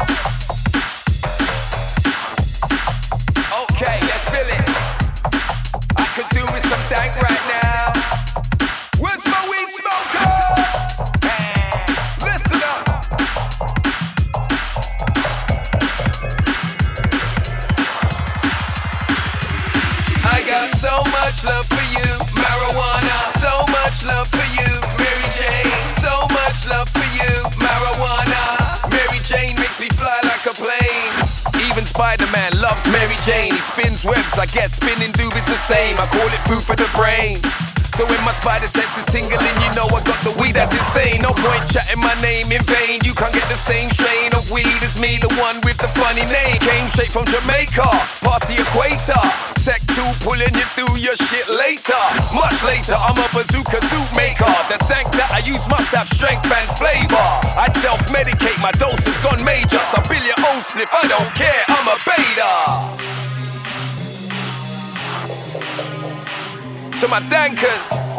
Loves 32.73 32.93
Mary 32.93 33.17
Jane. 33.25 33.53
He 33.53 33.59
spins 33.59 34.05
webs, 34.05 34.39
I 34.39 34.47
guess 34.47 34.73
spinning 34.73 35.13
doobies 35.13 35.45
the 35.47 35.61
same. 35.73 35.97
I 35.99 36.07
call 36.07 36.27
it 36.27 36.41
food 36.49 36.63
for 36.63 36.77
the 36.77 36.89
brain. 36.97 37.72
So 38.03 38.11
when 38.11 38.27
my 38.27 38.35
spider 38.35 38.67
sense 38.67 38.99
is 38.99 39.07
tingling, 39.15 39.39
you 39.63 39.71
know 39.79 39.87
I 39.87 40.03
got 40.03 40.19
the 40.27 40.35
weed 40.43 40.59
that's 40.59 40.75
insane. 40.75 41.23
No 41.23 41.31
point 41.39 41.63
chatting 41.71 42.03
my 42.03 42.11
name 42.19 42.51
in 42.51 42.59
vain. 42.67 42.99
You 43.07 43.15
can't 43.15 43.31
get 43.31 43.47
the 43.47 43.55
same 43.63 43.87
strain 43.95 44.35
of 44.35 44.43
weed 44.51 44.83
as 44.83 44.99
me, 44.99 45.23
the 45.23 45.31
one 45.39 45.63
with 45.63 45.79
the 45.79 45.87
funny 46.03 46.27
name. 46.27 46.59
Came 46.59 46.91
straight 46.91 47.15
from 47.15 47.31
Jamaica, 47.31 47.87
past 48.27 48.51
the 48.51 48.59
equator. 48.59 49.23
Tech 49.63 49.79
2 49.95 50.03
pulling 50.27 50.51
you 50.51 50.67
through 50.75 50.99
your 50.99 51.15
shit 51.15 51.47
later. 51.47 52.03
Much 52.35 52.59
later, 52.67 52.99
I'm 52.99 53.15
a 53.23 53.29
bazooka 53.31 53.79
suit 53.87 54.11
maker. 54.19 54.51
The 54.67 54.83
tank 54.91 55.07
that 55.23 55.31
I 55.31 55.47
use 55.47 55.63
must 55.71 55.95
have 55.95 56.11
strength 56.11 56.51
and 56.51 56.67
flavor. 56.75 57.27
I 57.55 57.71
self-medicate, 57.87 58.59
my 58.59 58.75
dose 58.83 58.99
has 58.99 59.19
gone 59.23 59.39
major. 59.47 59.79
So 59.95 60.03
bill 60.11 60.27
your 60.27 60.43
own 60.51 60.59
slip, 60.59 60.91
I 60.91 61.07
don't 61.07 61.31
care, 61.39 61.63
I'm 61.71 61.87
a 61.87 61.97
beta. 62.03 63.32
To 67.03 67.09
my 67.09 67.19
dankers. 67.19 68.12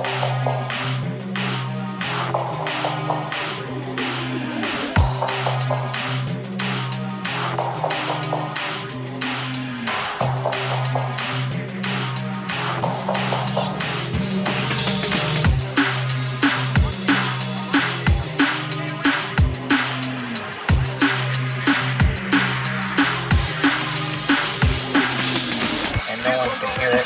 It, 26.94 27.06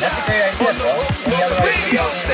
that's 0.00 0.18
a 0.18 0.22
great 0.26 0.42
idea, 0.42 0.72
Bill. 0.78 1.00
Any 1.26 1.42
other 1.42 1.60
ideas? 1.60 2.24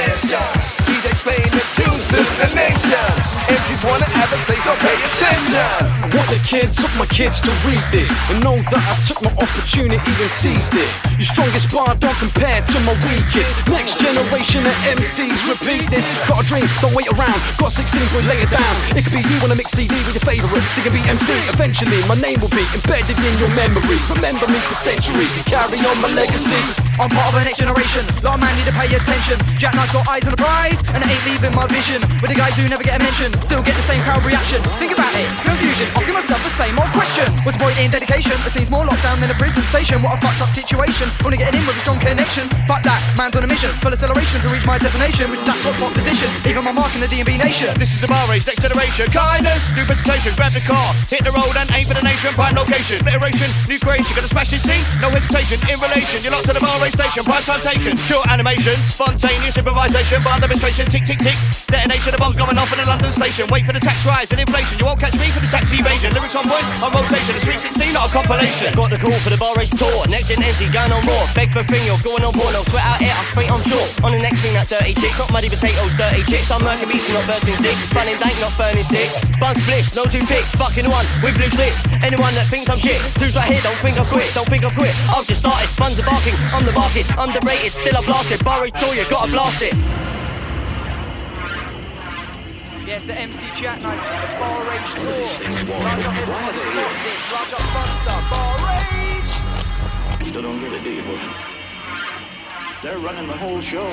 MCs 2.11 3.87
wanna 3.87 4.07
say, 4.47 4.59
so 4.63 4.73
pay 4.83 4.97
attention. 4.99 6.01
The 6.31 6.39
kids 6.47 6.79
of 6.87 6.95
my 6.95 7.07
kids 7.11 7.43
to 7.43 7.51
read 7.67 7.83
this 7.91 8.07
and 8.31 8.39
know 8.47 8.55
that 8.55 8.83
I 8.87 8.95
took 9.03 9.19
my 9.19 9.35
opportunity 9.35 9.99
and 9.99 10.31
seized 10.31 10.79
it. 10.79 10.87
Your 11.19 11.27
strongest 11.27 11.75
bar 11.75 11.99
don't 11.99 12.15
compare 12.23 12.63
to 12.63 12.77
my 12.87 12.95
weakest. 13.11 13.51
Next 13.67 13.99
generation 13.99 14.63
of 14.63 14.75
MCs 14.95 15.43
repeat 15.51 15.91
this. 15.91 16.07
Got 16.31 16.43
a 16.43 16.47
dream, 16.47 16.67
don't 16.79 16.95
wait 16.95 17.11
around. 17.11 17.35
Got 17.59 17.75
16, 17.75 17.99
boy, 18.15 18.23
lay 18.31 18.39
it 18.39 18.51
down. 18.51 18.75
It 18.95 19.03
could 19.03 19.19
be 19.19 19.27
you 19.27 19.43
on 19.43 19.51
a 19.51 19.59
mix 19.59 19.75
CD 19.75 19.91
with 20.07 20.15
your 20.15 20.27
favorite. 20.27 20.63
It 20.79 20.83
could 20.87 20.95
be 20.95 21.03
MC. 21.03 21.35
Eventually, 21.51 21.99
my 22.07 22.15
name 22.23 22.39
will 22.39 22.55
be 22.55 22.63
embedded 22.79 23.19
in 23.19 23.35
your 23.43 23.51
memory. 23.59 23.99
Remember 24.15 24.47
me 24.47 24.59
for 24.71 24.79
centuries 24.79 25.35
and 25.35 25.47
carry 25.51 25.83
on 25.83 25.99
my 25.99 26.15
legacy. 26.15 26.90
I'm 27.01 27.09
part 27.09 27.33
of 27.33 27.41
a 27.41 27.49
next 27.49 27.57
generation. 27.57 28.05
Lot 28.21 28.37
of 28.37 28.45
man 28.45 28.53
need 28.61 28.69
to 28.69 28.77
pay 28.77 28.85
attention. 28.93 29.41
Jack 29.57 29.73
Knight's 29.73 29.89
got 29.89 30.05
eyes 30.05 30.21
on 30.29 30.37
the 30.37 30.41
prize, 30.41 30.85
and 30.93 31.01
it 31.01 31.09
ain't 31.09 31.25
leaving 31.25 31.57
my 31.57 31.65
vision. 31.73 31.97
With 32.21 32.29
the 32.29 32.37
guys 32.37 32.53
who 32.61 32.69
never 32.69 32.85
get 32.85 33.01
a 33.01 33.01
mention, 33.01 33.33
still 33.41 33.65
get 33.65 33.73
the 33.73 33.87
same 33.89 34.05
crowd 34.05 34.21
reaction. 34.21 34.61
Think 34.77 34.93
about 34.93 35.09
it, 35.17 35.25
confusion. 35.41 35.89
Asking 35.97 36.13
myself 36.13 36.45
the 36.45 36.53
same 36.53 36.77
old 36.77 36.93
question. 36.93 37.25
What's 37.41 37.57
the 37.57 37.65
point 37.65 37.81
in 37.81 37.89
dedication? 37.89 38.37
It 38.45 38.53
seems 38.53 38.69
more 38.69 38.85
lockdown 38.85 39.17
than 39.17 39.33
a 39.33 39.39
prison 39.41 39.65
station. 39.73 40.05
What 40.05 40.13
a 40.13 40.21
fucked 40.21 40.45
up 40.45 40.53
situation. 40.53 41.09
Only 41.25 41.41
getting 41.41 41.57
in 41.57 41.65
with 41.65 41.81
a 41.81 41.83
strong 41.89 41.97
connection. 42.05 42.53
Fuck 42.69 42.85
that, 42.85 43.01
man's 43.17 43.33
on 43.33 43.49
a 43.49 43.51
mission. 43.51 43.73
Full 43.81 43.97
acceleration 43.97 44.45
to 44.45 44.53
reach 44.53 44.69
my 44.69 44.77
destination, 44.77 45.33
which 45.33 45.41
is 45.41 45.49
that 45.49 45.57
top 45.65 45.73
spot 45.81 45.97
position. 45.97 46.29
Even 46.45 46.69
my 46.69 46.77
mark 46.77 46.93
in 46.93 47.01
the 47.01 47.09
DB 47.09 47.41
nation. 47.41 47.73
This 47.81 47.97
is 47.97 48.05
the 48.05 48.13
Bar 48.13 48.29
Rage, 48.29 48.45
next 48.45 48.61
generation. 48.61 49.09
Kindness, 49.09 49.73
new 49.73 49.89
presentation, 49.89 50.37
grab 50.37 50.53
the 50.53 50.61
car, 50.69 50.93
hit 51.09 51.25
the 51.25 51.33
road 51.33 51.57
and 51.57 51.65
aim 51.73 51.89
for 51.89 51.97
the 51.97 52.05
nation. 52.05 52.29
Prime 52.37 52.53
location, 52.61 53.01
iteration, 53.09 53.49
new 53.73 53.81
creation. 53.81 54.13
Gonna 54.13 54.29
smash 54.29 54.53
this 54.53 54.69
scene, 54.69 54.85
no 55.01 55.09
hesitation. 55.09 55.57
In 55.65 55.81
relation, 55.81 56.21
you're 56.21 56.37
locked 56.37 56.45
to 56.45 56.53
the 56.53 56.61
Bar 56.61 56.77
Rage 56.85 56.90
station. 56.93 57.23
Prime 57.25 57.43
time 57.43 57.61
taken, 57.61 57.97
pure 58.07 58.23
animation, 58.29 58.75
spontaneous 58.83 59.57
improvisation, 59.57 60.23
bar 60.23 60.39
demonstration. 60.39 60.87
Tick, 60.87 61.05
tick, 61.07 61.19
tick. 61.19 61.39
Detonation, 61.71 62.11
the 62.13 62.21
bomb's 62.21 62.35
going 62.35 62.57
off 62.59 62.71
in 62.75 62.79
the 62.83 62.89
London 62.89 63.13
station. 63.15 63.47
Wait 63.49 63.63
for 63.65 63.73
the 63.73 63.83
tax 63.83 64.03
rise 64.03 64.31
and 64.35 64.41
inflation. 64.43 64.79
You 64.79 64.87
won't 64.87 64.99
catch 64.99 65.15
me 65.19 65.31
for 65.31 65.39
the 65.39 65.51
tax 65.51 65.71
evasion. 65.71 66.11
Lyrics 66.13 66.35
on 66.35 66.47
point, 66.47 66.67
on 66.83 66.91
rotation. 66.91 67.33
The 67.39 67.43
Sweet 67.43 67.61
16, 67.63 67.95
not 67.95 68.09
a 68.09 68.11
compilation. 68.11 68.75
Got 68.75 68.91
the 68.91 68.99
call 68.99 69.15
for 69.23 69.31
the 69.31 69.39
Bar 69.39 69.55
Rage 69.55 69.71
tour. 69.79 70.07
Next 70.11 70.29
gen 70.29 70.43
MC, 70.43 70.67
going 70.75 70.91
on 70.91 71.03
more. 71.07 71.25
Beg 71.33 71.51
for 71.55 71.63
thing, 71.67 71.83
you're 71.87 72.01
going 72.03 72.27
on 72.27 72.35
more. 72.35 72.51
No 72.51 72.67
sweat 72.67 72.83
out 72.83 72.99
here, 72.99 73.15
I'm 73.15 73.27
straight 73.31 73.51
on 73.51 73.63
shore. 73.67 73.87
On 74.03 74.11
the 74.11 74.23
next 74.23 74.43
thing, 74.43 74.55
that 74.59 74.67
dirty 74.67 74.95
chick. 74.99 75.15
Not 75.15 75.31
muddy 75.31 75.47
potatoes, 75.47 75.95
dirty 75.95 76.27
chicks. 76.27 76.51
I'm 76.51 76.65
murking 76.67 76.91
beats, 76.91 77.07
not 77.15 77.23
bursting 77.31 77.59
sticks. 77.61 77.87
Bunning 77.95 78.19
dank, 78.19 78.35
not 78.43 78.55
burning 78.59 78.87
sticks. 78.87 79.23
Bun 79.39 79.55
splits, 79.55 79.95
no 79.95 80.05
two 80.11 80.23
picks. 80.27 80.55
Fucking 80.59 80.89
one 80.91 81.07
with 81.23 81.39
blue 81.39 81.51
sticks. 81.55 81.87
Anyone 82.03 82.35
that 82.35 82.51
thinks 82.51 82.67
I'm 82.67 82.81
shit, 82.81 82.99
dudes 83.21 83.37
right 83.37 83.47
here, 83.47 83.63
don't 83.63 83.79
think 83.85 84.01
I've 84.01 84.09
quit. 84.11 84.27
Don't 84.35 84.49
think 84.51 84.67
I've 84.67 84.75
quit. 84.75 84.93
I've 85.13 85.29
just 85.29 85.47
started. 85.47 85.71
Buns 85.79 86.01
are 86.03 86.09
barking 86.09 86.35
on 86.57 86.67
the 86.67 86.75
market. 86.81 87.05
Underrated, 87.21 87.73
still 87.73 87.97
I 87.97 88.03
blasted. 88.09 88.41
Bar 88.45 88.63
Rage 88.63 88.79
tour, 88.81 88.95
you 88.95 89.05
gotta 89.13 89.31
blast 89.31 89.61
it. 89.61 89.75
Yes, 92.89 93.05
the 93.05 93.15
MC 93.15 93.47
Jack 93.61 93.83
Knight, 93.83 94.01
the 94.01 94.29
Bar 94.41 94.65
Rage 94.65 94.91
Tour. 94.97 95.13
Round 95.77 96.05
up 96.09 96.17
everyone, 96.21 96.57
locked 96.81 97.05
in. 97.05 97.19
Round 97.33 97.53
up 97.59 97.65
Monster, 97.77 98.19
Bar 98.33 98.55
Rage. 98.65 99.33
Still 100.29 100.43
don't 100.43 100.61
get 100.61 100.73
it, 100.73 100.83
do 100.85 100.93
you, 100.93 101.05
Bush? 101.05 101.27
They're 102.83 102.99
running 102.99 103.27
the 103.27 103.37
whole 103.37 103.61
show. 103.61 103.89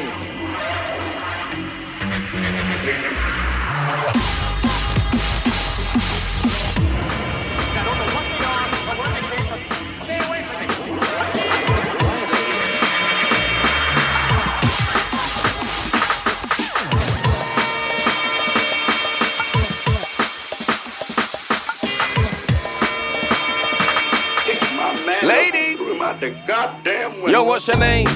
The 26.29 26.35
goddamn 26.45 27.29
yo, 27.29 27.43
what's 27.43 27.67
your 27.67 27.77
name? 27.77 28.07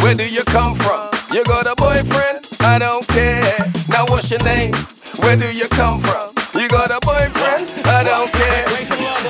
Where 0.00 0.14
do 0.14 0.26
you 0.26 0.42
come 0.44 0.74
from? 0.74 1.10
You 1.32 1.44
got 1.44 1.66
a 1.66 1.74
boyfriend? 1.76 2.48
I 2.60 2.78
don't 2.78 3.06
care. 3.06 3.72
Now, 3.88 4.06
what's 4.06 4.30
your 4.30 4.42
name? 4.42 4.74
Where 5.20 5.36
do 5.36 5.52
you 5.52 5.68
come 5.68 6.00
from? 6.00 6.29
You 6.54 6.68
got 6.68 6.90
a 6.90 6.98
boyfriend? 7.00 7.70
I 7.86 8.02
don't 8.02 8.30
care. 8.32 8.66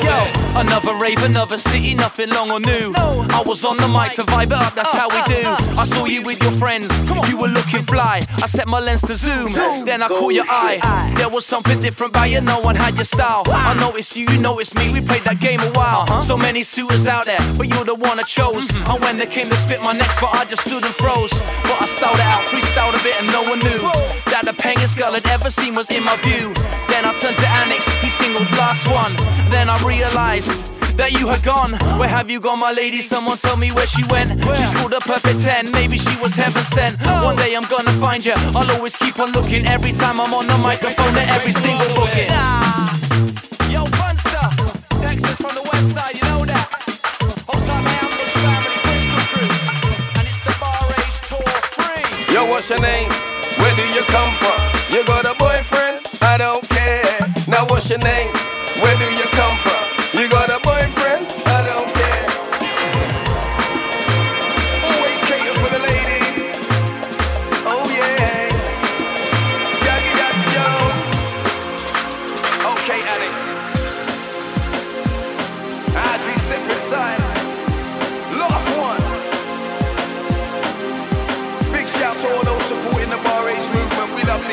Yo, 0.03 0.59
another 0.59 0.95
rave, 0.97 1.23
another 1.23 1.59
city, 1.59 1.95
nothing 1.95 2.31
long 2.31 2.51
or 2.51 2.61
new. 2.61 2.93
I 2.97 3.43
was 3.47 3.65
on 3.65 3.77
the 3.77 3.89
mic 3.89 4.13
to 4.13 4.23
vibe 4.23 4.47
it 4.47 4.53
up, 4.53 4.75
that's 4.75 4.93
how 4.93 5.09
we 5.09 5.21
do. 5.35 5.43
I 5.79 5.85
saw 5.85 6.07
you 6.07 6.23
with 6.23 6.43
your 6.43 6.53
friends, 6.53 6.89
you 7.29 7.37
were 7.37 7.49
looking 7.49 7.83
fly. 7.83 8.23
I 8.43 8.47
set 8.47 8.67
my 8.67 8.81
lens 8.81 9.03
to 9.03 9.15
zoom, 9.15 9.53
then 9.85 10.03
I 10.03 10.09
caught 10.09 10.33
your 10.33 10.47
eye. 10.49 10.81
There 11.17 11.29
was 11.29 11.45
something 11.45 11.79
different 11.81 12.13
about 12.13 12.31
you, 12.31 12.41
no 12.41 12.61
one 12.61 12.75
had 12.75 12.97
your 12.97 13.05
style. 13.05 13.43
I 13.47 13.75
noticed 13.79 14.17
you, 14.17 14.27
you 14.31 14.41
noticed 14.41 14.75
me, 14.77 14.91
we 14.91 15.01
played 15.01 15.25
that 15.25 15.41
game 15.41 15.61
a 15.61 15.71
while. 15.73 16.07
So 16.23 16.39
many 16.39 16.63
suitors 16.63 17.07
out 17.07 17.27
there, 17.27 17.41
but 17.59 17.69
you're 17.69 17.85
the 17.85 17.95
one 17.95 18.19
I 18.19 18.23
chose. 18.23 18.69
And 18.89 19.01
when 19.03 19.19
they 19.19 19.27
came 19.27 19.49
to 19.49 19.57
spit 19.57 19.83
my 19.83 19.93
next 19.93 20.17
spot, 20.17 20.35
I 20.35 20.47
just 20.47 20.67
stood 20.67 20.85
and 20.85 20.95
froze. 20.95 21.33
But 21.65 21.83
I 21.83 21.87
styled 21.87 22.17
it 22.17 22.25
out, 22.33 22.45
freestyled 22.45 22.99
a 22.99 23.03
bit, 23.03 23.21
and 23.21 23.29
no 23.31 23.43
one 23.43 23.59
knew 23.61 24.20
that 24.41 24.57
the 24.57 24.63
pangest 24.63 24.97
girl 24.97 25.13
I'd 25.13 25.27
ever 25.29 25.51
seen 25.51 25.75
was 25.75 25.91
in 25.91 26.05
my 26.05 26.17
view. 26.25 26.53
Then 26.89 27.05
I 27.05 27.13
turned 27.21 27.37
to 27.37 27.49
Annex, 27.61 27.85
he 28.01 28.09
singled 28.09 28.49
last 28.57 28.89
one. 28.89 29.13
Then 29.51 29.69
I 29.69 29.77
realized 29.85 30.65
that 30.97 31.13
you 31.13 31.29
had 31.29 31.43
gone. 31.45 31.77
Where 31.99 32.09
have 32.09 32.31
you 32.31 32.41
gone, 32.41 32.59
my 32.59 32.73
lady? 32.73 33.03
Someone 33.03 33.37
tell 33.37 33.57
me 33.57 33.71
where 33.73 33.87
she 33.87 34.03
went. 34.09 34.33
She 34.57 34.67
scored 34.73 34.95
a 34.95 35.01
perfect 35.01 35.45
10, 35.45 35.73
maybe 35.73 35.99
she 35.99 36.17
was 36.21 36.35
heaven 36.35 36.65
sent. 36.65 36.97
Oh. 37.05 37.27
One 37.27 37.37
day 37.37 37.53
I'm 37.55 37.69
gonna 37.69 37.93
find 38.01 38.25
you. 38.25 38.35
I'll 38.57 38.71
always 38.77 38.97
keep 38.97 39.19
on 39.21 39.33
looking 39.33 39.67
every 39.67 39.93
time 39.93 40.21
I'm 40.21 40.33
on 40.33 40.47
the 40.47 40.59
microphone 40.59 41.13
to 41.15 41.25
every 41.37 41.53
single 41.53 41.89
booking. 41.93 42.31
Yo, 43.69 43.85
Funster, 43.99 44.49
Texas 45.05 45.37
from 45.37 45.53
the 45.53 45.65
west 45.69 45.93
side, 45.93 46.17
you 46.17 46.25
know 46.33 46.45
that. 46.49 46.65
Hold 47.45 47.65
on, 47.77 47.85
my 47.85 47.93
Ambush 48.05 48.35
family, 48.41 48.77
Bristol 48.89 49.21
crew. 49.37 49.53
And 50.17 50.25
it's 50.25 50.41
the 50.49 50.55
Bar 50.61 50.81
Rage 50.89 51.19
Tour 51.29 51.53
free. 51.77 52.35
Yo, 52.35 52.49
what's 52.49 52.69
your 52.71 52.81
name? 52.81 53.13
Where 53.61 53.75
do 53.75 53.83
you 53.83 54.03
come 54.05 54.25
from? 54.25 54.30
You 55.01 55.07
got 55.07 55.25
a 55.25 55.33
boyfriend? 55.39 56.07
I 56.21 56.37
don't 56.37 56.61
care. 56.69 57.21
Now, 57.49 57.65
what's 57.71 57.89
your 57.89 58.01
name? 58.01 58.29
Where 58.85 58.99
do 58.99 59.07
you 59.17 59.30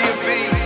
movement. 0.02 0.48
We 0.52 0.57